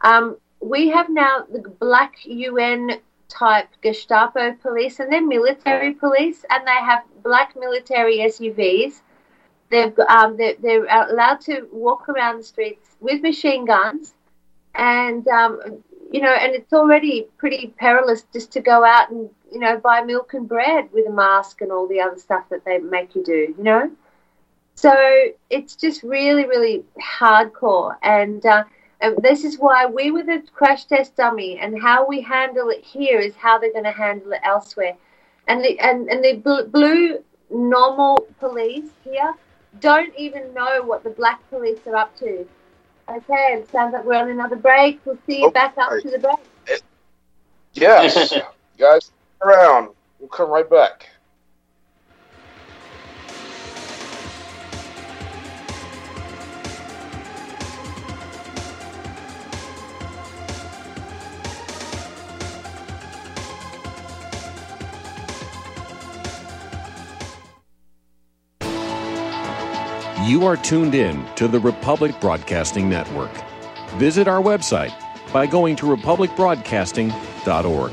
[0.00, 2.98] Um, we have now the black UN
[3.28, 9.02] type Gestapo police, and they're military police, and they have black military SUVs.
[9.70, 14.14] They've um, they're, they're, allowed to walk around the streets with machine guns,
[14.74, 19.58] and um, you know, and it's already pretty perilous just to go out and you
[19.58, 22.78] know buy milk and bread with a mask and all the other stuff that they
[22.78, 23.54] make you do.
[23.58, 23.90] You know,
[24.76, 24.94] so
[25.50, 28.46] it's just really really hardcore and.
[28.46, 28.64] Uh,
[29.04, 32.82] and this is why we were the crash test dummy, and how we handle it
[32.82, 34.96] here is how they're going to handle it elsewhere.
[35.46, 39.34] And the and, and the blue normal police here
[39.80, 42.46] don't even know what the black police are up to.
[43.06, 45.00] Okay, it sounds like we're on another break.
[45.04, 46.80] We'll see you back up to the break.
[47.74, 48.32] Yes,
[48.78, 49.10] guys,
[49.42, 49.90] around.
[50.18, 51.10] We'll come right back.
[70.34, 73.30] You are tuned in to the Republic Broadcasting Network.
[73.98, 74.92] Visit our website
[75.32, 77.92] by going to republicbroadcasting.org.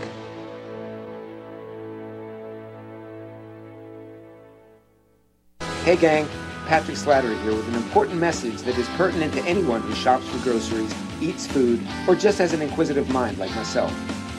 [5.84, 6.28] Hey, gang.
[6.66, 10.44] Patrick Slattery here with an important message that is pertinent to anyone who shops for
[10.44, 13.94] groceries, eats food, or just has an inquisitive mind like myself.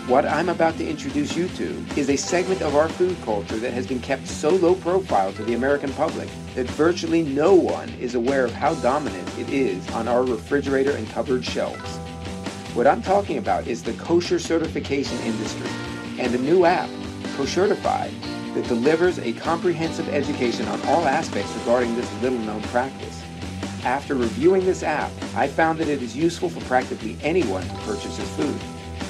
[0.09, 3.73] What I'm about to introduce you to is a segment of our food culture that
[3.73, 8.17] has been kept so low profile to the American public that virtually no one is
[8.17, 11.99] aware of how dominant it is on our refrigerator and cupboard shelves.
[12.75, 15.71] What I'm talking about is the kosher certification industry
[16.19, 16.91] and a new app,
[17.37, 18.13] Koshertified,
[18.55, 23.23] that delivers a comprehensive education on all aspects regarding this little known practice.
[23.85, 28.29] After reviewing this app, I found that it is useful for practically anyone who purchases
[28.31, 28.61] food,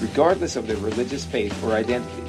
[0.02, 2.22] regardless of their religious faith or identity.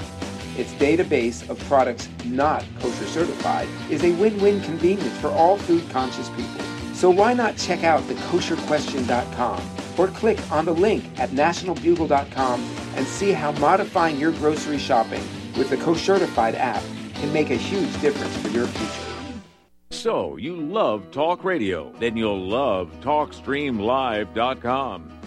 [0.56, 6.62] Its database of products not kosher certified is a win-win convenience for all food-conscious people.
[6.94, 9.62] So why not check out the kosherquestion.com
[9.98, 12.62] or click on the link at nationalbugle.com
[12.96, 15.24] and see how modifying your grocery shopping
[15.58, 16.84] with the Koshertified app
[17.16, 19.10] can make a huge difference for your future.
[19.92, 21.92] So, you love talk radio?
[22.00, 25.13] Then you'll love TalkStreamLive.com.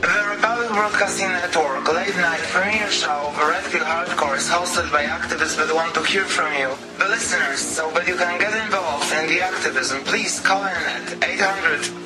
[0.00, 5.02] The Republic Broadcasting Network late night premiere show The Red Pill Hardcore is hosted by
[5.02, 9.12] activists that want to hear from you, the listeners, so that you can get involved
[9.12, 10.04] in the activism.
[10.04, 11.18] Please call in at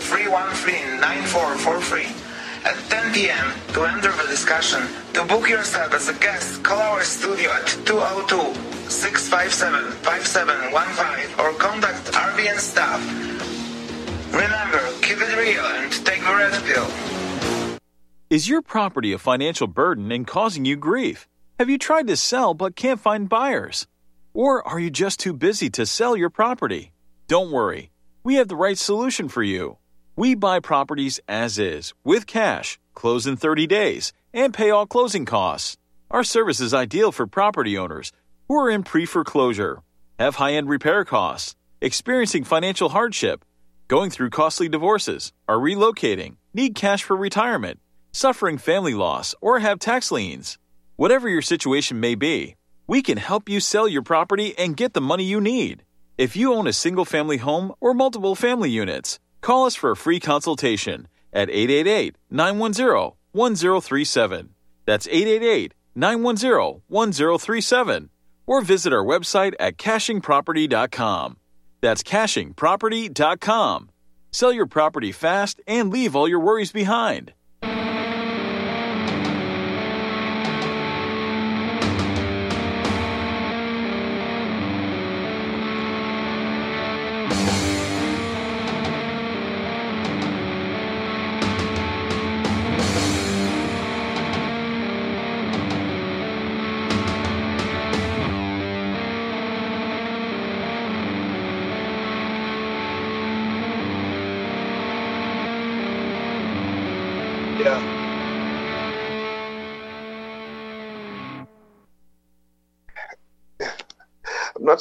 [0.09, 3.52] 800-313-9443 at 10 p.m.
[3.74, 4.88] to enter the discussion.
[5.12, 7.66] To book yourself as a guest, call our studio at
[8.88, 13.05] 202-657-5715 or contact RBN staff.
[14.33, 16.88] Remember, keep it real and take the red pill.
[18.33, 21.29] Is your property a financial burden and causing you grief?
[21.59, 23.87] Have you tried to sell but can't find buyers?
[24.33, 26.95] Or are you just too busy to sell your property?
[27.29, 27.90] Don't worry,
[28.25, 29.77] we have the right solution for you.
[30.16, 35.27] We buy properties as is, with cash, close in 30 days, and pay all closing
[35.27, 35.77] costs.
[36.11, 38.12] Our service is ideal for property owners
[38.49, 39.83] who are in pre foreclosure,
[40.18, 43.45] have high end repair costs, experiencing financial hardship,
[43.88, 47.79] going through costly divorces, are relocating, need cash for retirement
[48.12, 50.59] suffering family loss, or have tax liens.
[50.96, 55.01] Whatever your situation may be, we can help you sell your property and get the
[55.01, 55.83] money you need.
[56.18, 59.96] If you own a single family home or multiple family units, call us for a
[59.96, 64.51] free consultation at 888 910 1037.
[64.87, 68.11] That's 888 910 1037.
[68.46, 71.37] Or visit our website at cachingproperty.com.
[71.81, 73.90] That's cachingproperty.com.
[74.31, 77.33] Sell your property fast and leave all your worries behind.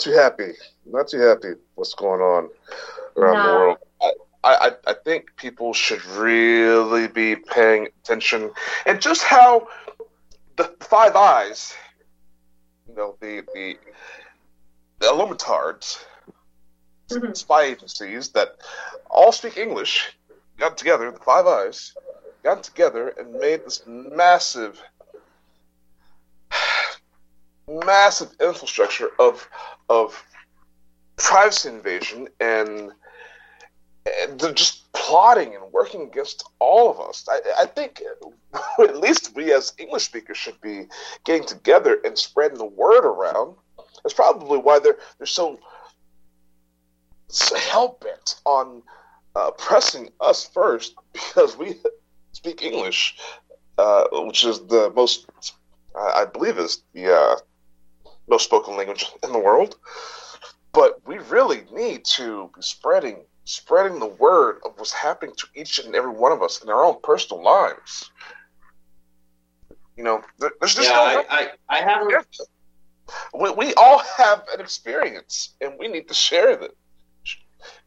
[0.01, 0.53] Too happy.
[0.85, 2.49] Not too happy what's going on
[3.15, 3.43] around no.
[3.43, 3.77] the world.
[4.01, 4.11] I,
[4.43, 8.51] I, I think people should really be paying attention
[8.85, 9.67] and just how
[10.55, 11.75] the Five Eyes,
[12.87, 13.77] you know, the the,
[14.99, 16.03] the Illumintards,
[17.09, 17.33] mm-hmm.
[17.33, 18.55] spy agencies that
[19.09, 20.11] all speak English,
[20.57, 21.93] got together, the Five Eyes,
[22.43, 24.81] got together and made this massive
[27.67, 29.47] massive infrastructure of
[29.89, 30.23] of
[31.17, 32.91] privacy invasion and,
[34.19, 37.27] and they're just plotting and working against all of us.
[37.29, 38.01] I, I think
[38.79, 40.87] at least we as English speakers should be
[41.23, 43.55] getting together and spreading the word around.
[44.03, 45.59] That's probably why they're they're so,
[47.27, 48.81] so hell bent on
[49.35, 51.75] uh, pressing us first because we
[52.31, 53.17] speak English,
[53.77, 55.27] uh, which is the most
[55.95, 57.35] I believe is the uh,
[58.31, 59.75] most spoken language in the world.
[60.73, 65.79] But we really need to be spreading spreading the word of what's happening to each
[65.79, 68.09] and every one of us in our own personal lives.
[69.97, 71.25] You know, there's just yeah, no.
[71.29, 72.25] I, I, I have.
[73.33, 76.77] We, we all have an experience, and we need to share it.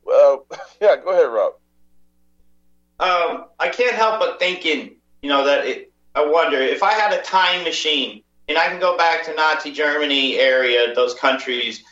[0.04, 0.46] Well,
[0.82, 1.54] yeah, go ahead, Rob.
[3.00, 7.12] Um, I can't help but thinking, you know, that it I wonder if I had
[7.12, 11.82] a time machine and I can go back to Nazi Germany area, those countries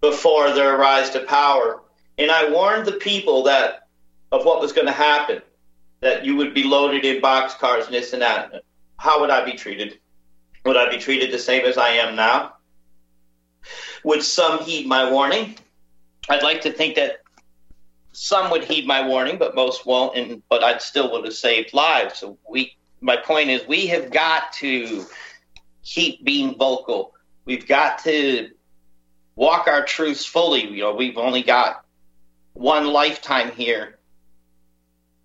[0.00, 1.82] before their rise to power,
[2.18, 3.88] and I warned the people that
[4.32, 5.42] of what was going to happen,
[6.00, 8.64] that you would be loaded in boxcars and this and that.
[8.98, 9.98] How would I be treated?
[10.64, 12.54] Would I be treated the same as I am now?
[14.04, 15.56] Would some heed my warning?
[16.28, 17.18] I'd like to think that
[18.12, 20.16] some would heed my warning, but most won't.
[20.16, 22.18] And but I still would have saved lives.
[22.18, 25.04] So we, my point is, we have got to
[25.82, 27.14] keep being vocal.
[27.44, 28.50] We've got to
[29.34, 30.68] walk our truths fully.
[30.68, 31.84] You know, we've only got
[32.52, 33.98] one lifetime here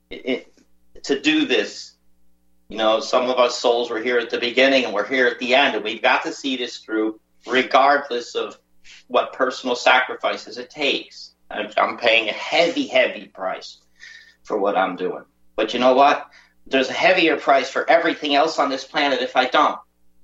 [0.10, 1.94] to do this.
[2.70, 5.40] You know, some of us souls were here at the beginning and we're here at
[5.40, 8.58] the end, and we've got to see this through, regardless of
[9.08, 11.34] what personal sacrifices it takes.
[11.50, 13.78] I'm paying a heavy, heavy price
[14.44, 15.24] for what I'm doing.
[15.56, 16.30] But you know what?
[16.66, 19.80] There's a heavier price for everything else on this planet if I don't.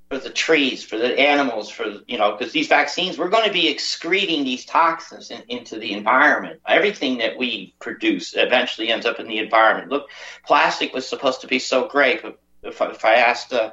[0.09, 3.53] For the trees, for the animals, for, you know, because these vaccines, we're going to
[3.53, 6.59] be excreting these toxins in, into the environment.
[6.67, 9.89] Everything that we produce eventually ends up in the environment.
[9.89, 10.09] Look,
[10.45, 12.21] plastic was supposed to be so great.
[12.21, 13.71] But if, if I asked uh,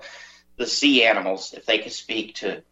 [0.57, 2.62] the sea animals if they could speak to,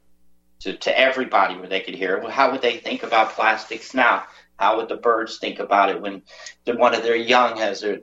[0.60, 4.24] to, to everybody where they could hear well, how would they think about plastics now?
[4.56, 6.22] How would the birds think about it when
[6.66, 8.00] one of their young has their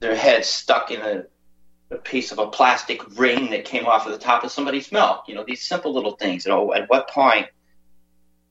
[0.00, 1.24] their head stuck in a,
[1.90, 5.24] a piece of a plastic ring that came off of the top of somebody's milk?
[5.28, 6.46] You know, these simple little things.
[6.46, 7.46] You know, at what point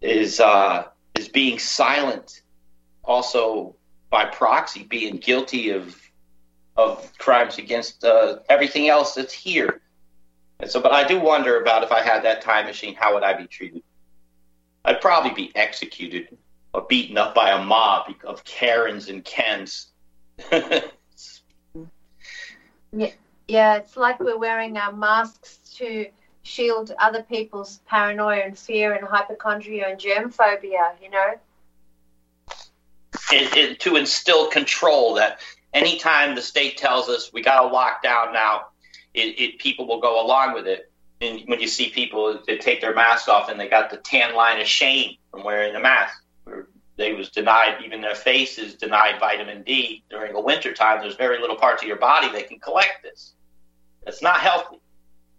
[0.02, 0.86] is uh,
[1.18, 2.42] is being silent
[3.04, 3.76] also
[4.10, 6.00] by proxy being guilty of
[6.78, 9.82] of crimes against uh, everything else that's here?
[10.60, 13.24] And so, but I do wonder about if I had that time machine, how would
[13.24, 13.84] I be treated?
[14.86, 16.38] I'd probably be executed
[16.74, 19.88] or beaten up by a mob of Karens and Kens.
[20.52, 20.82] yeah,
[23.48, 26.08] yeah, it's like we're wearing our masks to
[26.44, 31.34] shield other people's paranoia and fear and hypochondria and germ phobia, you know?
[33.32, 35.40] It, it, to instill control that
[35.74, 38.68] anytime the state tells us we got to lock down now,
[39.14, 40.92] it, it, people will go along with it.
[41.22, 44.36] And when you see people that take their masks off and they got the tan
[44.36, 46.22] line of shame from wearing the mask,
[46.98, 51.02] they was denied even their faces denied vitamin D during the winter time.
[51.02, 53.34] There's very little parts of your body that can collect this.
[54.08, 54.78] It's not healthy.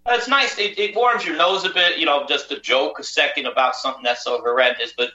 [0.09, 0.59] It's nice.
[0.59, 3.75] It, it warms your nose a bit, you know, just to joke a second about
[3.75, 4.93] something that's so horrendous.
[4.97, 5.11] But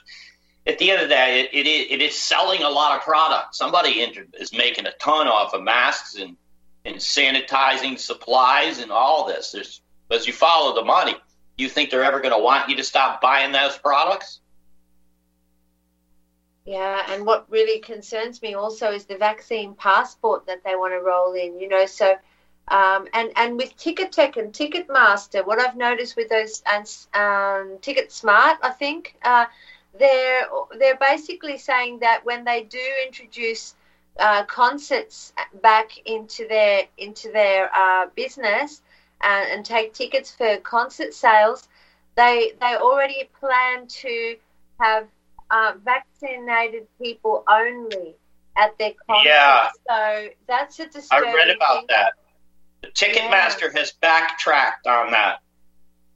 [0.66, 3.54] at the end of the day, it, it, it is selling a lot of product.
[3.54, 4.00] Somebody
[4.38, 6.36] is making a ton off of masks and,
[6.84, 9.52] and sanitizing supplies and all this.
[9.52, 9.80] There's,
[10.10, 11.14] as you follow the money,
[11.56, 14.40] you think they're ever going to want you to stop buying those products?
[16.64, 21.00] Yeah, and what really concerns me also is the vaccine passport that they want to
[21.00, 21.58] roll in.
[21.58, 22.16] You know, so
[22.68, 28.12] um, and and with Ticketek and Ticketmaster, what I've noticed with those and um, Ticket
[28.12, 29.46] Smart, I think uh,
[29.98, 30.46] they're
[30.78, 33.74] they're basically saying that when they do introduce
[34.20, 35.32] uh, concerts
[35.62, 38.82] back into their into their uh, business
[39.20, 41.68] and, and take tickets for concert sales,
[42.14, 44.36] they they already plan to
[44.78, 45.08] have
[45.52, 48.16] uh, vaccinated people only
[48.56, 49.26] at their concerts.
[49.26, 49.68] Yeah.
[49.88, 51.86] So that's a disturbing I read about thing.
[51.90, 52.14] that.
[52.82, 55.38] The Ticketmaster has backtracked on that.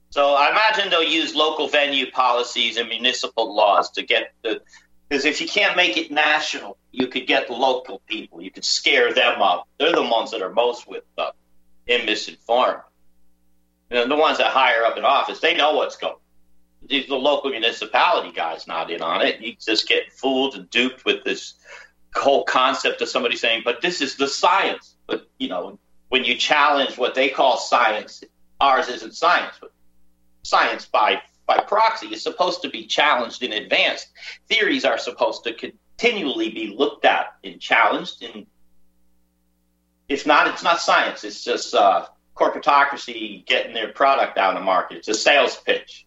[0.09, 4.61] So I imagine they'll use local venue policies and municipal laws to get the.
[5.07, 8.41] Because if you can't make it national, you could get local people.
[8.41, 9.65] You could scare them up.
[9.79, 11.37] They're the ones that are most whipped up
[11.87, 12.81] and misinformed.
[13.89, 16.15] You know, the ones that higher up in office, they know what's going
[16.87, 19.41] the local municipality guy's not in on it.
[19.41, 21.55] You just get fooled and duped with this
[22.15, 26.35] whole concept of somebody saying, "But this is the science." But you know, when you
[26.35, 28.23] challenge what they call science,
[28.59, 29.71] ours isn't science, but
[30.43, 34.07] science by by proxy is supposed to be challenged in advance.
[34.47, 38.45] Theories are supposed to continually be looked at and challenged, and
[40.07, 41.23] if not, it's not science.
[41.23, 44.97] It's just uh, corporatocracy getting their product out on the market.
[44.97, 46.06] It's a sales pitch.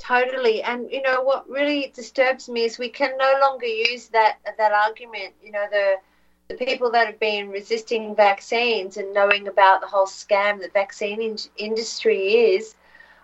[0.00, 4.38] Totally, and you know what really disturbs me is we can no longer use that
[4.58, 5.34] that argument.
[5.42, 5.96] You know the
[6.48, 11.20] the people that have been resisting vaccines and knowing about the whole scam that vaccine
[11.22, 12.74] in- industry is.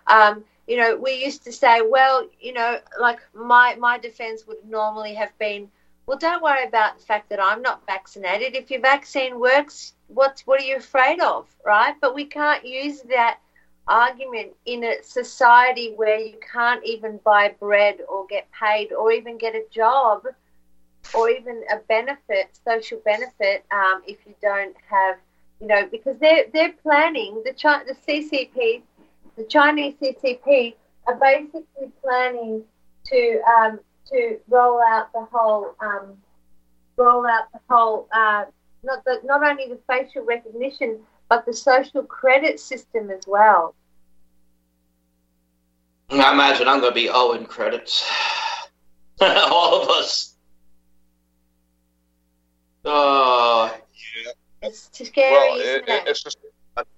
[0.07, 4.63] Um, you know, we used to say, well, you know, like my my defense would
[4.63, 5.69] normally have been,
[6.05, 8.55] well, don't worry about the fact that I'm not vaccinated.
[8.55, 11.95] If your vaccine works, what what are you afraid of, right?
[11.99, 13.39] But we can't use that
[13.87, 19.37] argument in a society where you can't even buy bread or get paid or even
[19.37, 20.23] get a job
[21.13, 25.17] or even a benefit, social benefit, um, if you don't have
[25.59, 28.81] you know, because they're they're planning the Chi- the CCP,
[29.35, 30.75] the Chinese CCP
[31.07, 32.63] are basically planning
[33.05, 33.79] to um,
[34.11, 36.17] to roll out the whole um,
[36.97, 38.45] roll out the whole uh,
[38.83, 43.73] not the, not only the facial recognition but the social credit system as well.
[46.09, 48.09] I imagine I'm going to be owing credits.
[49.21, 50.35] All of us.
[52.85, 53.69] Uh,
[54.61, 55.31] It's too scary.
[55.33, 55.83] well, it, it?
[55.89, 56.37] it, it's just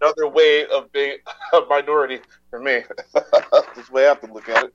[0.02, 1.18] another way of being
[1.54, 2.82] a minority for me.
[3.14, 4.74] That's the way I have to look at it.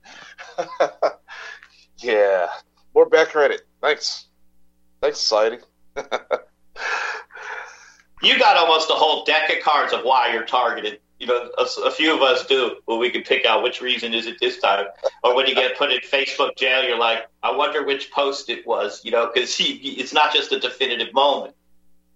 [1.99, 2.47] yeah,
[2.93, 3.61] more back credit.
[3.81, 4.25] Thanks.
[5.01, 5.59] Thanks, society.
[8.21, 10.99] you got almost a whole deck of cards of why you're targeted.
[11.19, 14.13] You know, a, a few of us do, but we can pick out which reason
[14.13, 14.87] is it this time.
[15.23, 18.67] Or when you get put in Facebook jail, you're like, I wonder which post it
[18.67, 19.03] was.
[19.05, 21.55] You know, because it's not just a definitive moment;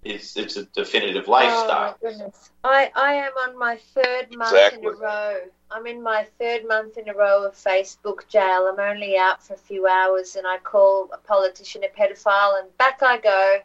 [0.04, 1.96] it's it's a definitive lifestyle.
[2.02, 2.52] Oh my goodness.
[2.64, 4.88] I, I am on my third month Exactly.
[4.88, 5.38] in a row.
[5.72, 8.70] I'm in my third month in a row of Facebook jail.
[8.72, 12.76] I'm only out for a few hours and I call a politician a pedophile and
[12.78, 13.60] back I go.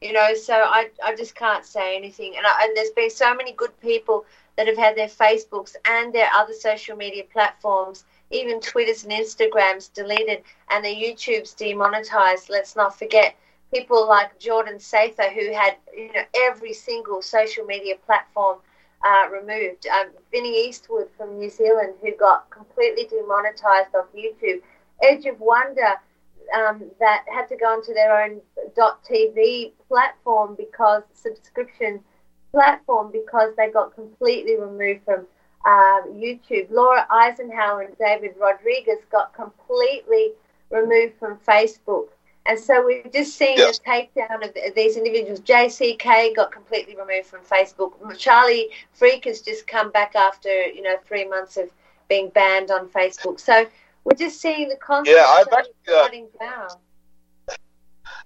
[0.00, 2.34] You know, so I, I just can't say anything.
[2.36, 4.24] And, I, and there's been so many good people
[4.56, 9.92] that have had their Facebooks and their other social media platforms, even Twitters and Instagrams
[9.92, 12.50] deleted and their YouTubes demonetized.
[12.50, 13.36] Let's not forget
[13.72, 18.58] people like Jordan Sather, who had you know every single social media platform
[19.04, 19.86] uh, removed.
[19.86, 24.60] Um, Vinnie Eastwood from New Zealand, who got completely demonetized off YouTube.
[25.02, 25.94] Edge of Wonder,
[26.54, 28.40] um, that had to go onto their own
[28.76, 32.00] .tv platform because subscription
[32.52, 35.26] platform because they got completely removed from
[35.64, 36.70] uh, YouTube.
[36.70, 40.32] Laura Eisenhower and David Rodriguez got completely
[40.70, 42.06] removed from Facebook.
[42.46, 43.78] And so we've just seen Yes.
[43.80, 45.40] the takedown of these individuals.
[45.40, 47.92] JCK got completely removed from Facebook.
[48.16, 51.68] Charlie Freak has just come back after you know three months of
[52.08, 53.40] being banned on Facebook.
[53.40, 53.66] So
[54.06, 56.68] we're just seeing the constant Yeah, I've actually, uh, down.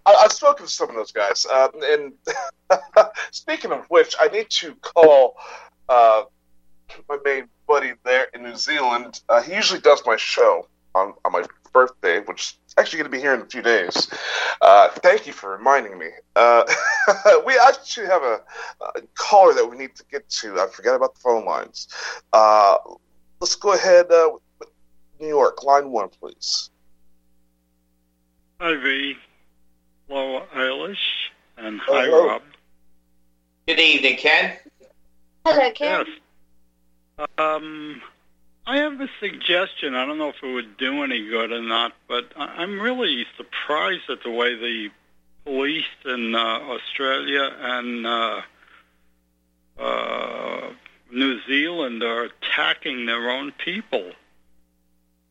[0.04, 2.12] I, I've spoken to some of those guys, um, and
[3.30, 5.36] speaking of which, I need to call
[5.88, 6.24] uh,
[7.08, 9.22] my main buddy there in New Zealand.
[9.30, 13.16] Uh, he usually does my show on, on my birthday, which is actually going to
[13.16, 14.12] be here in a few days.
[14.60, 16.08] Uh, thank you for reminding me.
[16.36, 16.62] Uh,
[17.46, 18.40] we actually have a,
[18.82, 20.60] a caller that we need to get to.
[20.60, 21.88] I forgot about the phone lines.
[22.34, 22.76] Uh,
[23.40, 24.32] let's go ahead uh,
[25.20, 26.70] New York, line one, please.
[28.58, 29.16] Hi, V.
[30.08, 30.96] Hello, Eilish.
[31.58, 32.26] And hi, Hello.
[32.28, 32.42] Rob.
[33.68, 34.56] Good evening, Ken.
[35.44, 36.06] Hello, Ken.
[37.18, 37.28] Yes.
[37.36, 38.00] Um,
[38.66, 39.94] I have a suggestion.
[39.94, 43.26] I don't know if it would do any good or not, but I- I'm really
[43.36, 44.90] surprised at the way the
[45.44, 48.40] police in uh, Australia and uh,
[49.78, 50.70] uh,
[51.12, 54.12] New Zealand are attacking their own people.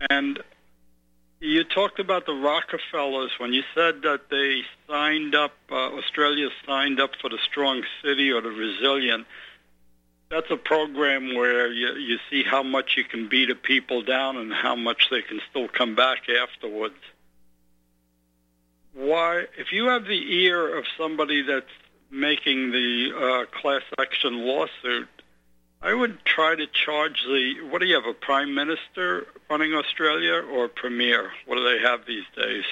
[0.10, 0.42] And
[1.40, 7.00] you talked about the Rockefellers when you said that they signed up, uh, Australia signed
[7.00, 9.26] up for the strong city or the resilient.
[10.30, 14.38] That's a program where you, you see how much you can beat a people down
[14.38, 17.00] and how much they can still come back afterwards.
[18.94, 21.66] Why, if you have the ear of somebody that's
[22.12, 25.08] making the uh, class action lawsuit,
[25.82, 27.62] I would try to charge the.
[27.70, 28.06] What do you have?
[28.06, 31.32] A prime minister running Australia or premier?
[31.46, 32.66] What do they have these days?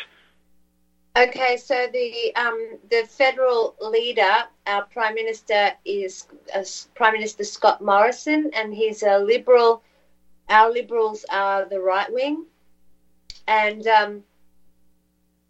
[1.18, 6.64] Okay, so the um, the federal leader, our prime minister, is uh,
[6.96, 9.82] Prime Minister Scott Morrison, and he's a liberal.
[10.50, 12.46] Our liberals are the right wing,
[13.48, 14.24] and um,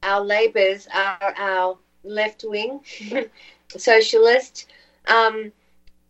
[0.04, 2.82] our Labors are our left wing,
[3.76, 4.68] socialist.
[5.08, 5.52] Um,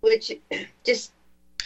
[0.02, 0.32] which
[0.84, 1.12] just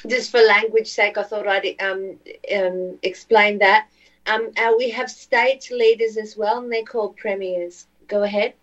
[0.08, 2.18] just for language sake, I thought I'd um,
[2.56, 3.88] um, explain that.
[4.28, 7.88] Um, uh, we have state leaders as well, and they're called premiers.
[8.08, 8.54] Go ahead.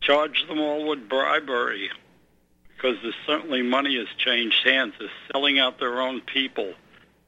[0.00, 1.90] Charge them all with bribery
[2.80, 4.94] because there's certainly money has changed hands.
[4.98, 6.72] They're selling out their own people.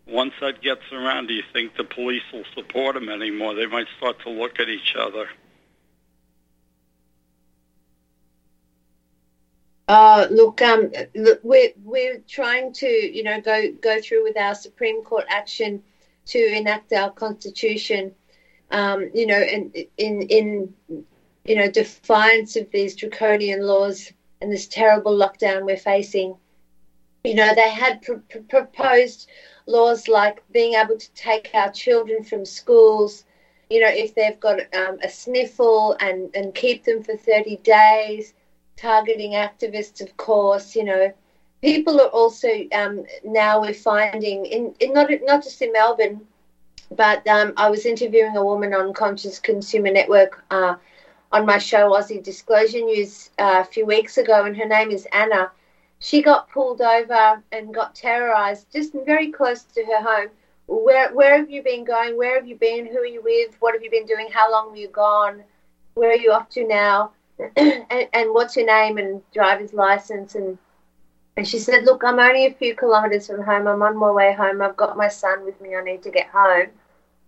[0.06, 3.54] Once that gets around, do you think the police will support them anymore?
[3.54, 5.28] They might start to look at each other.
[9.88, 14.54] Uh, look, um, look, we're we're trying to, you know, go go through with our
[14.54, 15.82] Supreme Court action
[16.26, 18.14] to enact our constitution.
[18.70, 20.74] Um, you know, and in in
[21.44, 26.36] you know defiance of these draconian laws and this terrible lockdown we're facing.
[27.24, 29.28] You know, they had pr- pr- proposed
[29.66, 33.24] laws like being able to take our children from schools.
[33.68, 38.32] You know, if they've got um, a sniffle and and keep them for thirty days
[38.76, 40.74] targeting activists, of course.
[40.76, 41.12] You know,
[41.62, 46.20] people are also um, now we're finding in, in not not just in Melbourne,
[46.90, 50.74] but um, I was interviewing a woman on Conscious Consumer Network uh,
[51.30, 55.06] on my show Aussie Disclosure News uh, a few weeks ago, and her name is
[55.12, 55.50] Anna.
[56.00, 60.28] She got pulled over and got terrorized just very close to her home.
[60.66, 62.16] Where where have you been going?
[62.16, 62.86] Where have you been?
[62.86, 63.54] Who are you with?
[63.60, 64.28] What have you been doing?
[64.32, 65.42] How long have you gone?
[65.94, 67.12] Where are you off to now?
[67.56, 70.58] And, and what's your name and driver's license and
[71.36, 73.66] and she said, Look, I'm only a few kilometres from home.
[73.66, 74.60] I'm on my way home.
[74.60, 75.74] I've got my son with me.
[75.74, 76.66] I need to get home.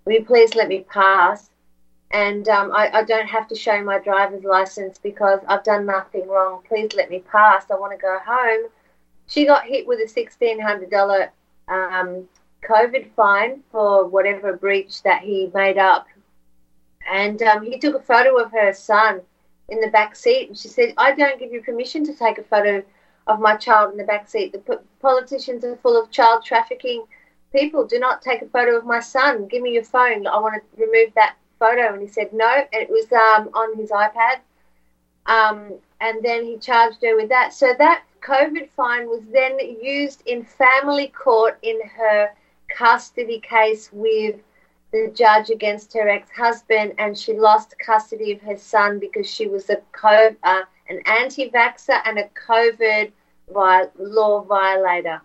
[0.04, 1.48] Will you please let me pass?
[2.10, 6.28] And um, I, I, don't have to show my driver's license because I've done nothing
[6.28, 6.62] wrong.
[6.68, 7.64] Please let me pass.
[7.70, 8.68] I want to go home.
[9.26, 11.30] She got hit with a $1,600
[11.68, 12.28] um,
[12.68, 16.06] COVID fine for whatever breach that he made up.
[17.10, 19.22] And um, he took a photo of her son
[19.68, 20.48] in the back seat.
[20.48, 22.82] And she said, I don't give you permission to take a photo
[23.26, 24.52] of my child in the back seat.
[24.52, 27.04] The politicians are full of child trafficking
[27.52, 27.86] people.
[27.86, 29.48] Do not take a photo of my son.
[29.48, 30.26] Give me your phone.
[30.26, 31.92] I want to remove that photo.
[31.92, 32.46] And he said no.
[32.46, 34.40] And it was um, on his iPad.
[35.26, 37.54] Um, and then he charged her with that.
[37.54, 42.30] So that COVID fine was then used in family court in her
[42.68, 44.36] custody case with
[44.94, 49.68] the judge against her ex-husband, and she lost custody of her son because she was
[49.68, 53.10] a co- uh, an anti-vaxxer and a COVID
[53.48, 55.20] law violator,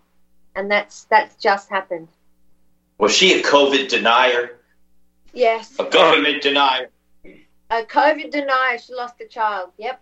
[0.56, 2.08] and that's that's just happened.
[2.98, 4.58] Was she a COVID denier?
[5.34, 5.76] Yes.
[5.78, 6.90] A government denier.
[7.70, 8.80] A COVID denier.
[8.80, 9.70] She lost a child.
[9.78, 10.02] Yep.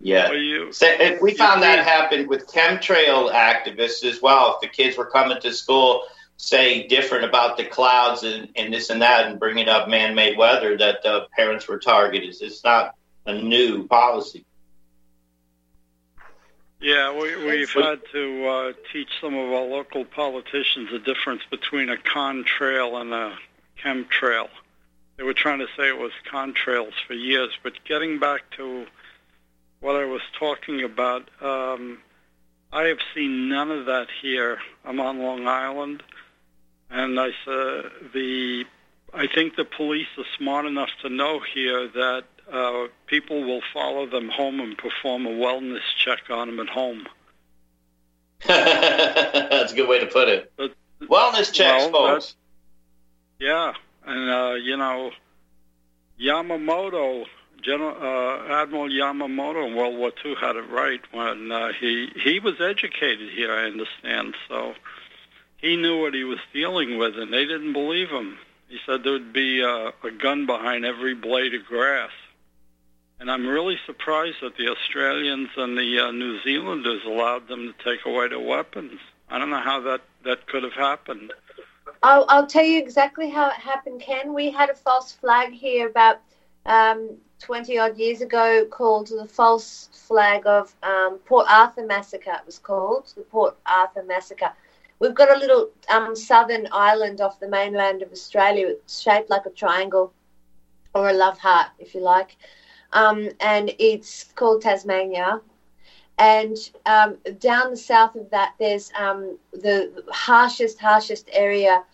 [0.00, 0.30] Yeah.
[0.30, 0.86] You, so,
[1.20, 4.54] we found that happened with chemtrail activists as well.
[4.54, 6.04] If the kids were coming to school
[6.38, 10.78] saying different about the clouds and, and this and that and bringing up man-made weather,
[10.78, 12.34] that the parents were targeted.
[12.40, 12.94] It's not
[13.26, 14.44] a new policy.
[16.80, 21.88] Yeah, we, we've had to uh, teach some of our local politicians the difference between
[21.88, 23.36] a contrail and a
[23.82, 24.48] chemtrail.
[25.16, 28.86] They were trying to say it was contrails for years, but getting back to
[29.80, 31.98] what I was talking about, um,
[32.72, 34.58] I have seen none of that here.
[34.84, 36.04] I'm on Long Island,
[36.90, 38.64] and I said the
[39.12, 44.06] I think the police are smart enough to know here that uh, people will follow
[44.06, 47.06] them home and perform a wellness check on them at home.
[48.46, 50.52] that's a good way to put it.
[50.56, 50.72] But,
[51.02, 52.36] wellness checks, well, folks.
[53.38, 53.72] Yeah,
[54.04, 55.10] and uh, you know,
[56.20, 57.26] Yamamoto,
[57.62, 62.40] General uh, Admiral Yamamoto in World War II had it right when uh, he he
[62.40, 63.52] was educated here.
[63.52, 64.74] I understand, so
[65.58, 68.38] he knew what he was dealing with, and they didn't believe him.
[68.68, 72.10] He said there would be a, a gun behind every blade of grass.
[73.20, 77.84] And I'm really surprised that the Australians and the uh, New Zealanders allowed them to
[77.84, 79.00] take away their weapons.
[79.28, 81.32] I don't know how that, that could have happened.
[82.02, 84.32] I'll, I'll tell you exactly how it happened, Ken.
[84.32, 86.20] We had a false flag here about
[86.66, 92.46] um, 20 odd years ago called the false flag of um, Port Arthur Massacre, it
[92.46, 94.52] was called, the Port Arthur Massacre.
[95.00, 98.74] We've got a little um, southern island off the mainland of Australia.
[98.88, 100.12] Shaped like a triangle
[100.94, 102.36] or a love heart, if you like
[102.92, 105.40] um, and it's called Tasmania.
[106.18, 111.84] And um, down the south of that, there's um, the harshest, harshest area,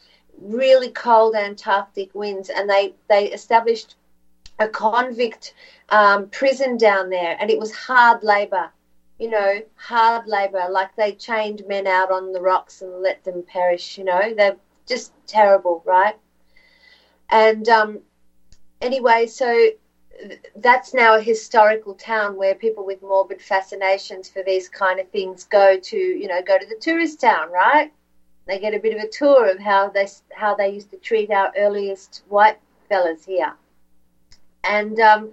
[0.41, 3.97] really cold Antarctic winds, and they they established
[4.59, 5.53] a convict
[5.91, 8.71] um, prison down there, and it was hard labour.
[9.19, 13.43] You know, hard labour, like they chained men out on the rocks and let them
[13.45, 13.97] perish.
[13.97, 14.57] You know, they're
[14.87, 16.17] just terrible, right?
[17.31, 18.01] And um,
[18.81, 19.71] anyway, so
[20.57, 25.45] that's now a historical town where people with morbid fascinations for these kind of things
[25.45, 27.93] go to, you know, go to the tourist town, right?
[28.47, 31.31] They get a bit of a tour of how they how they used to treat
[31.31, 32.59] our earliest white
[32.89, 33.55] fellas here,
[34.63, 35.33] and um,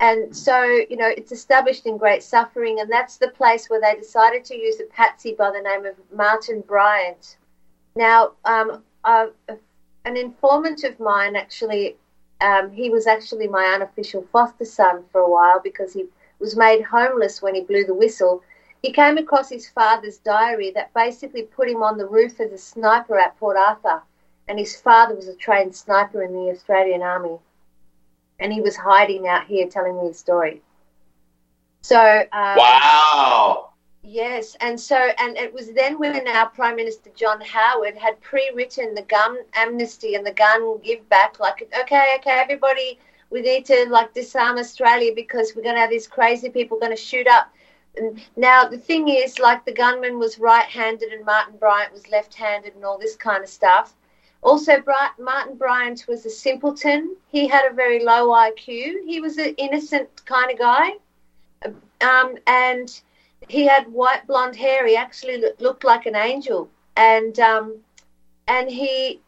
[0.00, 3.94] and so you know it's established in great suffering, and that's the place where they
[3.94, 7.36] decided to use a patsy by the name of Martin Bryant.
[7.94, 9.26] Now, um, uh,
[10.04, 11.96] an informant of mine actually
[12.40, 16.06] um, he was actually my unofficial foster son for a while because he
[16.38, 18.42] was made homeless when he blew the whistle.
[18.82, 22.58] He came across his father's diary that basically put him on the roof as a
[22.58, 24.02] sniper at Port Arthur,
[24.48, 27.38] and his father was a trained sniper in the Australian Army,
[28.40, 30.62] and he was hiding out here telling me his story.
[31.82, 33.70] So um, wow,
[34.02, 38.94] Yes, and so and it was then when our Prime Minister John Howard had pre-written
[38.94, 43.86] the gun amnesty and the gun give back, like okay, okay, everybody, we need to
[43.90, 47.52] like disarm Australia because we're going to have these crazy people going to shoot up.
[47.96, 52.74] And now the thing is, like the gunman was right-handed and Martin Bryant was left-handed
[52.74, 53.94] and all this kind of stuff.
[54.42, 54.82] Also,
[55.18, 57.16] Martin Bryant was a simpleton.
[57.30, 59.04] He had a very low IQ.
[59.06, 60.92] He was an innocent kind of guy,
[62.00, 63.00] um, and
[63.48, 64.86] he had white blonde hair.
[64.86, 67.76] He actually looked like an angel, and um,
[68.48, 69.20] and he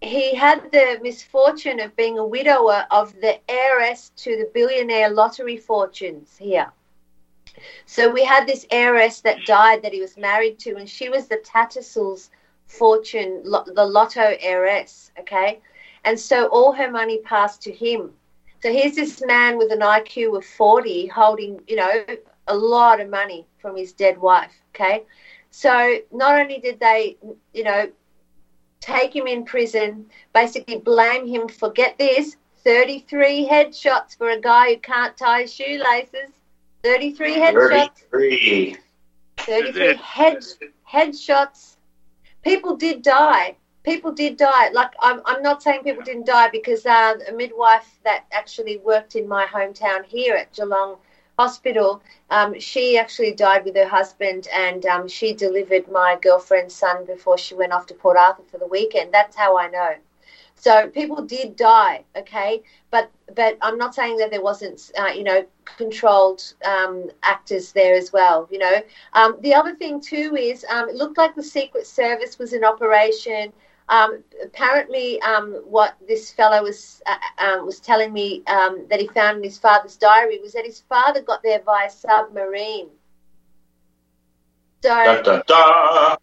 [0.00, 5.56] he had the misfortune of being a widower of the heiress to the billionaire lottery
[5.56, 6.72] fortunes here.
[7.86, 11.26] So we had this heiress that died that he was married to, and she was
[11.26, 12.30] the Tattersalls
[12.66, 15.60] fortune, the lotto heiress, okay?
[16.04, 18.12] And so all her money passed to him.
[18.62, 22.04] So here's this man with an IQ of 40 holding, you know,
[22.48, 25.04] a lot of money from his dead wife, okay?
[25.50, 27.16] So not only did they,
[27.52, 27.90] you know,
[28.80, 34.74] take him in prison, basically blame him for, get this, 33 headshots for a guy
[34.74, 36.30] who can't tie his shoelaces.
[36.82, 37.90] 33 headshots.
[38.10, 38.76] 33.
[39.38, 40.38] 33 head,
[40.90, 41.76] headshots.
[42.42, 43.56] People did die.
[43.84, 44.70] People did die.
[44.70, 49.16] Like, I'm, I'm not saying people didn't die because uh, a midwife that actually worked
[49.16, 50.96] in my hometown here at Geelong
[51.38, 52.02] hospital.
[52.30, 57.38] Um, she actually died with her husband, and um, she delivered my girlfriend's son before
[57.38, 59.12] she went off to Port Arthur for the weekend.
[59.12, 59.94] That's how I know.
[60.62, 65.24] So people did die, okay, but but I'm not saying that there wasn't, uh, you
[65.24, 68.46] know, controlled um, actors there as well.
[68.48, 68.76] You know,
[69.14, 72.62] um, the other thing too is um, it looked like the Secret Service was in
[72.62, 73.52] operation.
[73.88, 79.08] Um, apparently, um, what this fellow was uh, uh, was telling me um, that he
[79.08, 82.86] found in his father's diary was that his father got there via submarine.
[84.84, 86.16] So, da, da, da.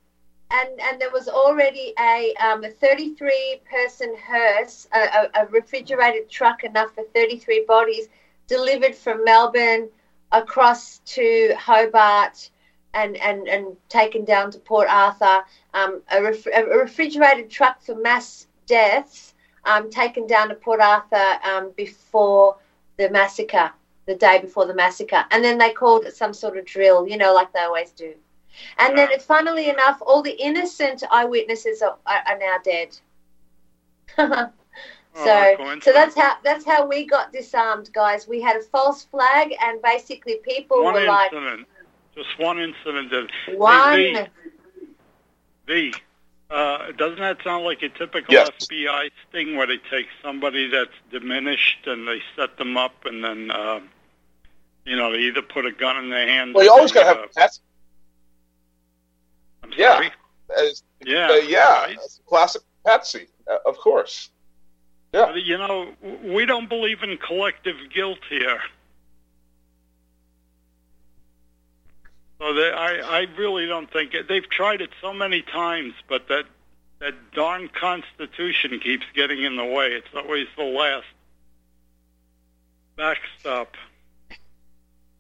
[0.52, 6.64] And and there was already a um, a 33 person hearse, a, a, refrigerated truck
[6.64, 8.08] enough for 33 bodies,
[8.48, 9.90] delivered from Melbourne
[10.32, 12.50] across to Hobart
[12.94, 15.44] and, and, and taken down to Port Arthur.
[15.74, 19.34] Um, a, ref- a, refrigerated truck for mass deaths
[19.66, 22.58] um, taken down to Port Arthur um, before
[22.98, 23.72] the massacre,
[24.06, 25.26] the day before the massacre.
[25.32, 28.16] And then they called it some sort of drill, you know, like they always do.
[28.78, 32.98] And then, funnily enough, all the innocent eyewitnesses are, are, are now dead.
[34.16, 34.52] so,
[35.16, 38.28] oh, so that's how that's how we got disarmed, guys.
[38.28, 41.60] We had a false flag, and basically people One were incident.
[41.60, 41.68] like,
[42.16, 43.12] just one incident.
[43.12, 44.28] That, one.
[45.68, 45.94] V.
[46.50, 48.50] uh, doesn't that sound like a typical yes.
[48.60, 53.52] FBI sting where they take somebody that's diminished and they set them up and then,
[53.52, 53.80] uh,
[54.84, 56.56] you know, they either put a gun in their hand.
[56.56, 57.48] Well, you always got to have uh,
[59.88, 60.12] Patsy.
[60.50, 61.08] I'm?
[61.08, 61.28] Yeah.
[61.28, 61.32] yeah.
[61.32, 61.84] Uh, yeah.
[61.84, 61.98] Right?
[62.28, 64.30] Classic Patsy, uh, of course.
[65.14, 65.28] Yeah.
[65.28, 65.90] But, you know,
[66.24, 68.60] we don't believe in collective guilt here.
[72.40, 76.28] So they, I, I really don't think it, they've tried it so many times, but
[76.30, 76.46] that
[77.00, 79.94] that darn Constitution keeps getting in the way.
[79.94, 81.06] It's always the last
[82.96, 83.76] backstop.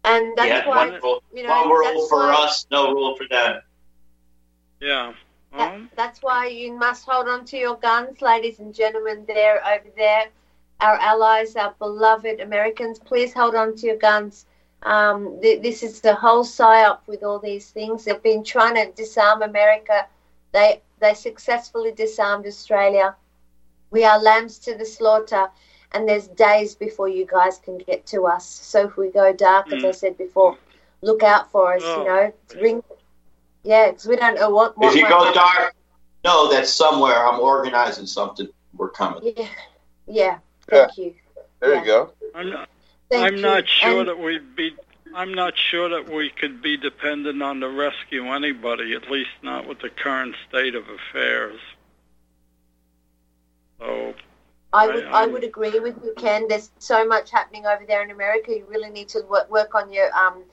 [0.03, 3.17] And that's yeah, why one rule, you know one rule for why, us, no rule
[3.17, 3.61] for them.
[4.79, 5.13] Yeah.
[5.57, 9.25] That, that's why you must hold on to your guns, ladies and gentlemen.
[9.27, 10.27] There, over there,
[10.79, 12.99] our allies, our beloved Americans.
[12.99, 14.45] Please hold on to your guns.
[14.83, 18.05] Um, th- this is the whole psyop with all these things.
[18.05, 20.07] They've been trying to disarm America.
[20.51, 23.15] They they successfully disarmed Australia.
[23.91, 25.49] We are lambs to the slaughter,
[25.93, 28.45] and there's days before you guys can get to us.
[28.45, 29.77] So if we go dark, mm.
[29.77, 30.57] as I said before,
[31.01, 31.81] look out for us.
[31.83, 31.99] Oh.
[31.99, 32.83] You know, ring.
[33.63, 34.77] Yeah, because we don't know what.
[34.77, 35.33] what if you go happen.
[35.33, 35.75] dark,
[36.23, 38.47] know that somewhere I'm organizing something.
[38.75, 39.33] We're coming.
[39.35, 39.47] Yeah,
[40.07, 40.37] yeah.
[40.69, 41.03] Thank yeah.
[41.03, 41.15] you.
[41.59, 41.79] There yeah.
[41.81, 42.13] you go.
[42.35, 42.69] I'm not,
[43.09, 43.41] Thank I'm you.
[43.41, 44.75] not sure and, that we'd be.
[45.13, 49.67] I'm not sure that we could be dependent on to rescue anybody, at least not
[49.67, 51.59] with the current state of affairs.
[53.79, 54.13] So.
[54.71, 56.47] I would I, I would agree with you, Ken.
[56.47, 58.51] There's so much happening over there in America.
[58.51, 60.43] You really need to work, work on your um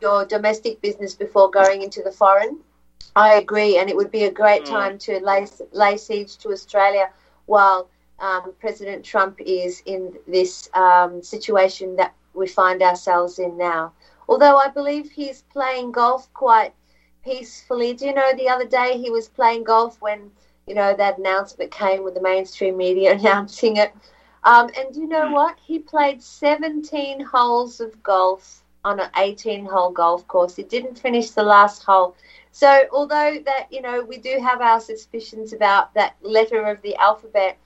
[0.00, 2.58] your domestic business before going into the foreign.
[3.14, 4.70] I agree, and it would be a great mm.
[4.70, 7.10] time to lay lay siege to Australia
[7.46, 13.92] while um, President Trump is in this um, situation that we find ourselves in now.
[14.28, 16.72] Although I believe he's playing golf quite
[17.24, 17.92] peacefully.
[17.92, 20.30] Do you know the other day he was playing golf when
[20.66, 23.92] you know that announcement came with the mainstream media announcing it.
[24.44, 25.58] Um, and do you know what?
[25.62, 30.54] He played 17 holes of golf on an 18-hole golf course.
[30.54, 32.14] He didn't finish the last hole.
[32.52, 36.96] So although that you know we do have our suspicions about that letter of the
[36.96, 37.58] alphabet,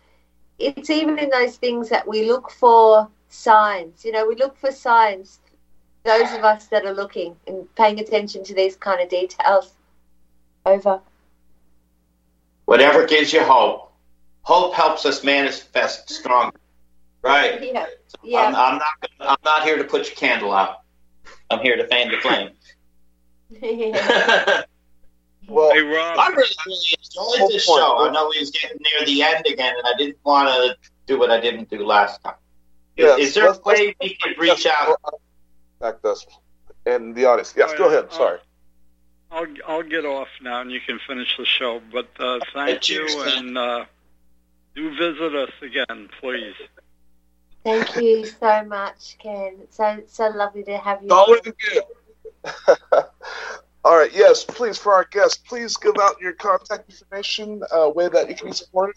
[0.58, 4.04] it's even in those things that we look for signs.
[4.04, 5.40] You know, we look for signs.
[6.04, 9.74] Those of us that are looking and paying attention to these kind of details.
[10.64, 11.00] Over.
[12.64, 13.92] Whatever gives you hope.
[14.42, 16.58] Hope helps us manifest stronger.
[17.22, 17.62] Right.
[17.72, 17.86] Yeah.
[18.22, 18.38] Yeah.
[18.40, 19.10] I'm, I'm not.
[19.20, 20.80] I'm not here to put your candle out.
[21.50, 22.50] I'm here to fan the flame.
[25.48, 26.16] Well, Hey, Rob.
[26.16, 26.78] I really, really
[27.38, 28.06] enjoyed this show.
[28.06, 30.76] I know we was getting near the end again, and I didn't want to
[31.06, 32.34] do what I didn't do last time.
[32.96, 34.96] Is, Yes, is there a let's- let's- way we could reach out?
[35.80, 36.24] Back us
[36.86, 37.52] and the audience.
[37.56, 37.98] Yes, Oh, go yeah.
[37.98, 38.12] ahead.
[38.12, 38.38] Sorry.
[39.32, 41.80] I'll I'll get off now, and you can finish the show.
[41.92, 43.48] But uh, thank you, cheers, Ken.
[43.48, 43.84] and uh,
[44.76, 46.54] do visit us again, please.
[47.64, 49.56] Thank you so much, Ken.
[49.70, 51.10] So so lovely to have you.
[51.10, 51.82] Always good.
[53.84, 54.12] All right.
[54.12, 58.34] Yes, please, for our guests, please give out your contact information, uh, way that you
[58.34, 58.96] can be supported.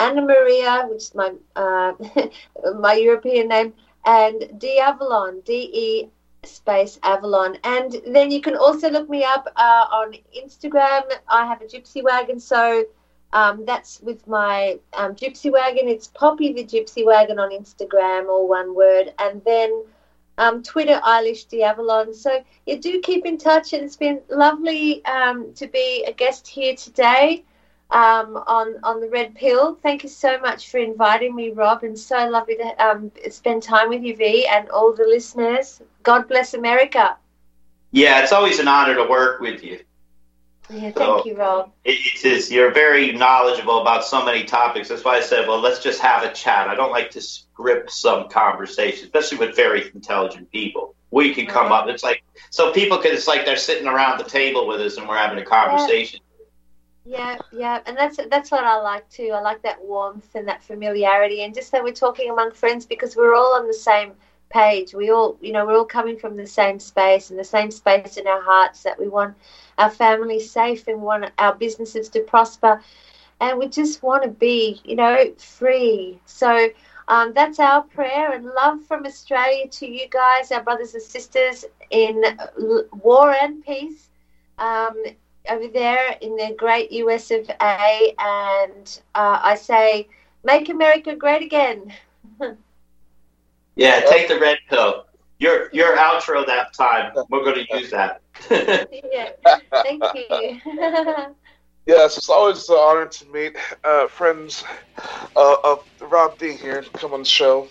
[0.00, 1.92] Anna Maria, which is my uh,
[2.78, 3.74] my European name,
[4.06, 6.08] and De Avalon, D E
[6.44, 7.58] space Avalon.
[7.64, 11.02] And then you can also look me up uh, on Instagram.
[11.28, 12.84] I have a gypsy wagon, so
[13.32, 15.88] um, that's with my um, gypsy wagon.
[15.88, 19.12] It's Poppy the Gypsy Wagon on Instagram, all one word.
[19.18, 19.84] And then
[20.38, 22.14] um, Twitter, Eilish De Avalon.
[22.14, 26.48] So you do keep in touch, and it's been lovely um, to be a guest
[26.48, 27.44] here today
[27.90, 29.74] um, on on the Red Pill.
[29.82, 33.88] Thank you so much for inviting me, Rob, and so lovely to um, spend time
[33.88, 35.80] with you, V, and all the listeners.
[36.02, 37.16] God bless America.
[37.92, 39.80] Yeah, it's always an honor to work with you.
[40.70, 41.22] Yeah, thank Oh.
[41.24, 41.72] you, Rob.
[41.84, 42.50] It, is.
[42.52, 44.88] You're very knowledgeable about so many topics.
[44.88, 46.68] That's why I said, well, let's just have a chat.
[46.68, 50.94] I don't like to script some conversation, especially with very intelligent people.
[51.10, 51.88] We can come up.
[51.88, 53.12] It's like so people can.
[53.12, 56.20] It's like they're sitting around the table with us and we're having a conversation.
[56.22, 56.29] Yeah,
[57.10, 59.32] yeah, yeah, and that's that's what I like too.
[59.34, 63.16] I like that warmth and that familiarity, and just that we're talking among friends because
[63.16, 64.12] we're all on the same
[64.48, 64.94] page.
[64.94, 68.16] We all, you know, we're all coming from the same space and the same space
[68.16, 69.36] in our hearts that we want
[69.78, 72.80] our families safe and want our businesses to prosper,
[73.40, 76.20] and we just want to be, you know, free.
[76.26, 76.68] So.
[77.08, 81.64] Um, that's our prayer and love from Australia to you guys, our brothers and sisters
[81.90, 82.22] in
[83.02, 84.10] war and peace.
[84.58, 84.94] Um,
[85.48, 90.08] over there in the great US of A, and uh, I say,
[90.44, 91.92] make America great again.
[93.76, 95.06] Yeah, take the red pill.
[95.38, 97.12] Your your outro that time.
[97.30, 98.20] We're going to use that.
[98.50, 99.30] yeah,
[99.82, 100.60] thank you.
[101.86, 104.62] Yes, it's always an honor to meet uh, friends
[105.34, 107.68] uh, of Rob D here, to come on the show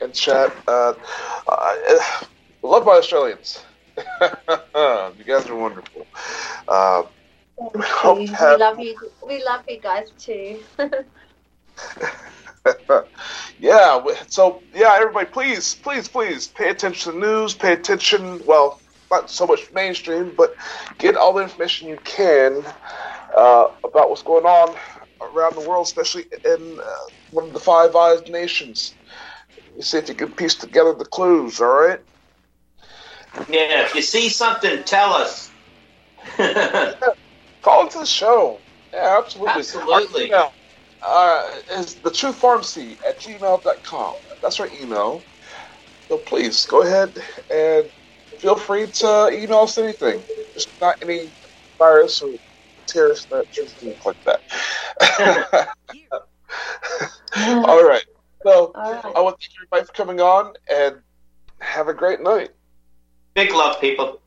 [0.00, 0.52] and chat.
[0.66, 0.94] Uh,
[1.46, 2.24] uh,
[2.62, 3.62] loved by Australians.
[5.18, 6.08] you guys are wonderful.
[6.68, 7.04] Uh,
[8.14, 8.98] we have- love you.
[9.26, 10.60] We love you guys too.
[13.58, 17.54] yeah, so yeah, everybody, please, please, please pay attention to the news.
[17.54, 18.40] Pay attention.
[18.44, 20.56] Well, not so much mainstream, but
[20.98, 22.64] get all the information you can
[23.36, 24.76] uh, about what's going on
[25.22, 28.96] around the world, especially in uh, one of the Five Eyes nations.
[29.76, 31.60] You see if you can piece together the clues.
[31.60, 32.00] All right.
[33.48, 35.50] Yeah, if you see something, tell us.
[37.62, 38.60] Call into the show.
[38.92, 39.60] Yeah, absolutely.
[39.60, 40.32] Absolutely.
[40.32, 40.52] Our email
[41.06, 44.14] uh, is the true pharmacy at gmail.com.
[44.42, 45.26] That's our email.
[46.08, 47.16] So please go ahead
[47.50, 47.90] and
[48.38, 50.24] feel free to email us anything.
[50.54, 51.32] Just not any
[51.78, 52.34] virus or
[52.86, 54.42] terrorist threats or things like that.
[57.36, 58.04] All right.
[58.44, 59.16] So All right.
[59.16, 60.96] I want to thank everybody for coming on and
[61.60, 62.50] have a great night.
[63.36, 64.18] Big love, people.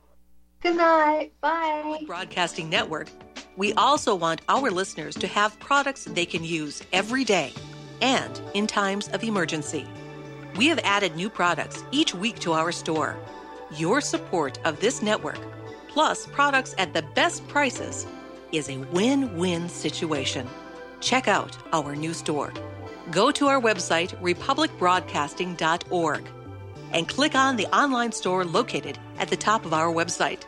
[0.61, 1.33] Good night.
[1.41, 2.03] Bye.
[2.05, 3.09] Broadcasting Network,
[3.57, 7.51] we also want our listeners to have products they can use every day
[8.03, 9.87] and in times of emergency.
[10.57, 13.17] We have added new products each week to our store.
[13.75, 15.39] Your support of this network,
[15.87, 18.05] plus products at the best prices,
[18.51, 20.47] is a win win situation.
[20.99, 22.53] Check out our new store.
[23.09, 26.29] Go to our website, republicbroadcasting.org,
[26.93, 30.41] and click on the online store located at the top of our website.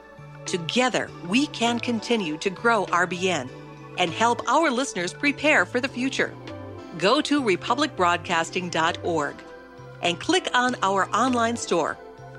[0.45, 3.49] Together, we can continue to grow RBN
[3.97, 6.33] and help our listeners prepare for the future.
[6.97, 9.35] Go to republicbroadcasting.org
[10.01, 11.97] and click on our online store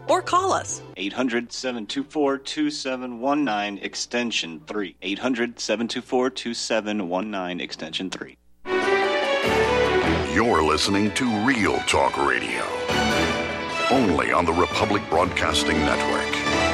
[0.09, 4.97] or call us 800 724 2719 extension 3.
[5.01, 8.37] 800 724 2719 extension 3.
[10.35, 12.63] You're listening to Real Talk Radio,
[13.91, 16.22] only on the Republic Broadcasting Network.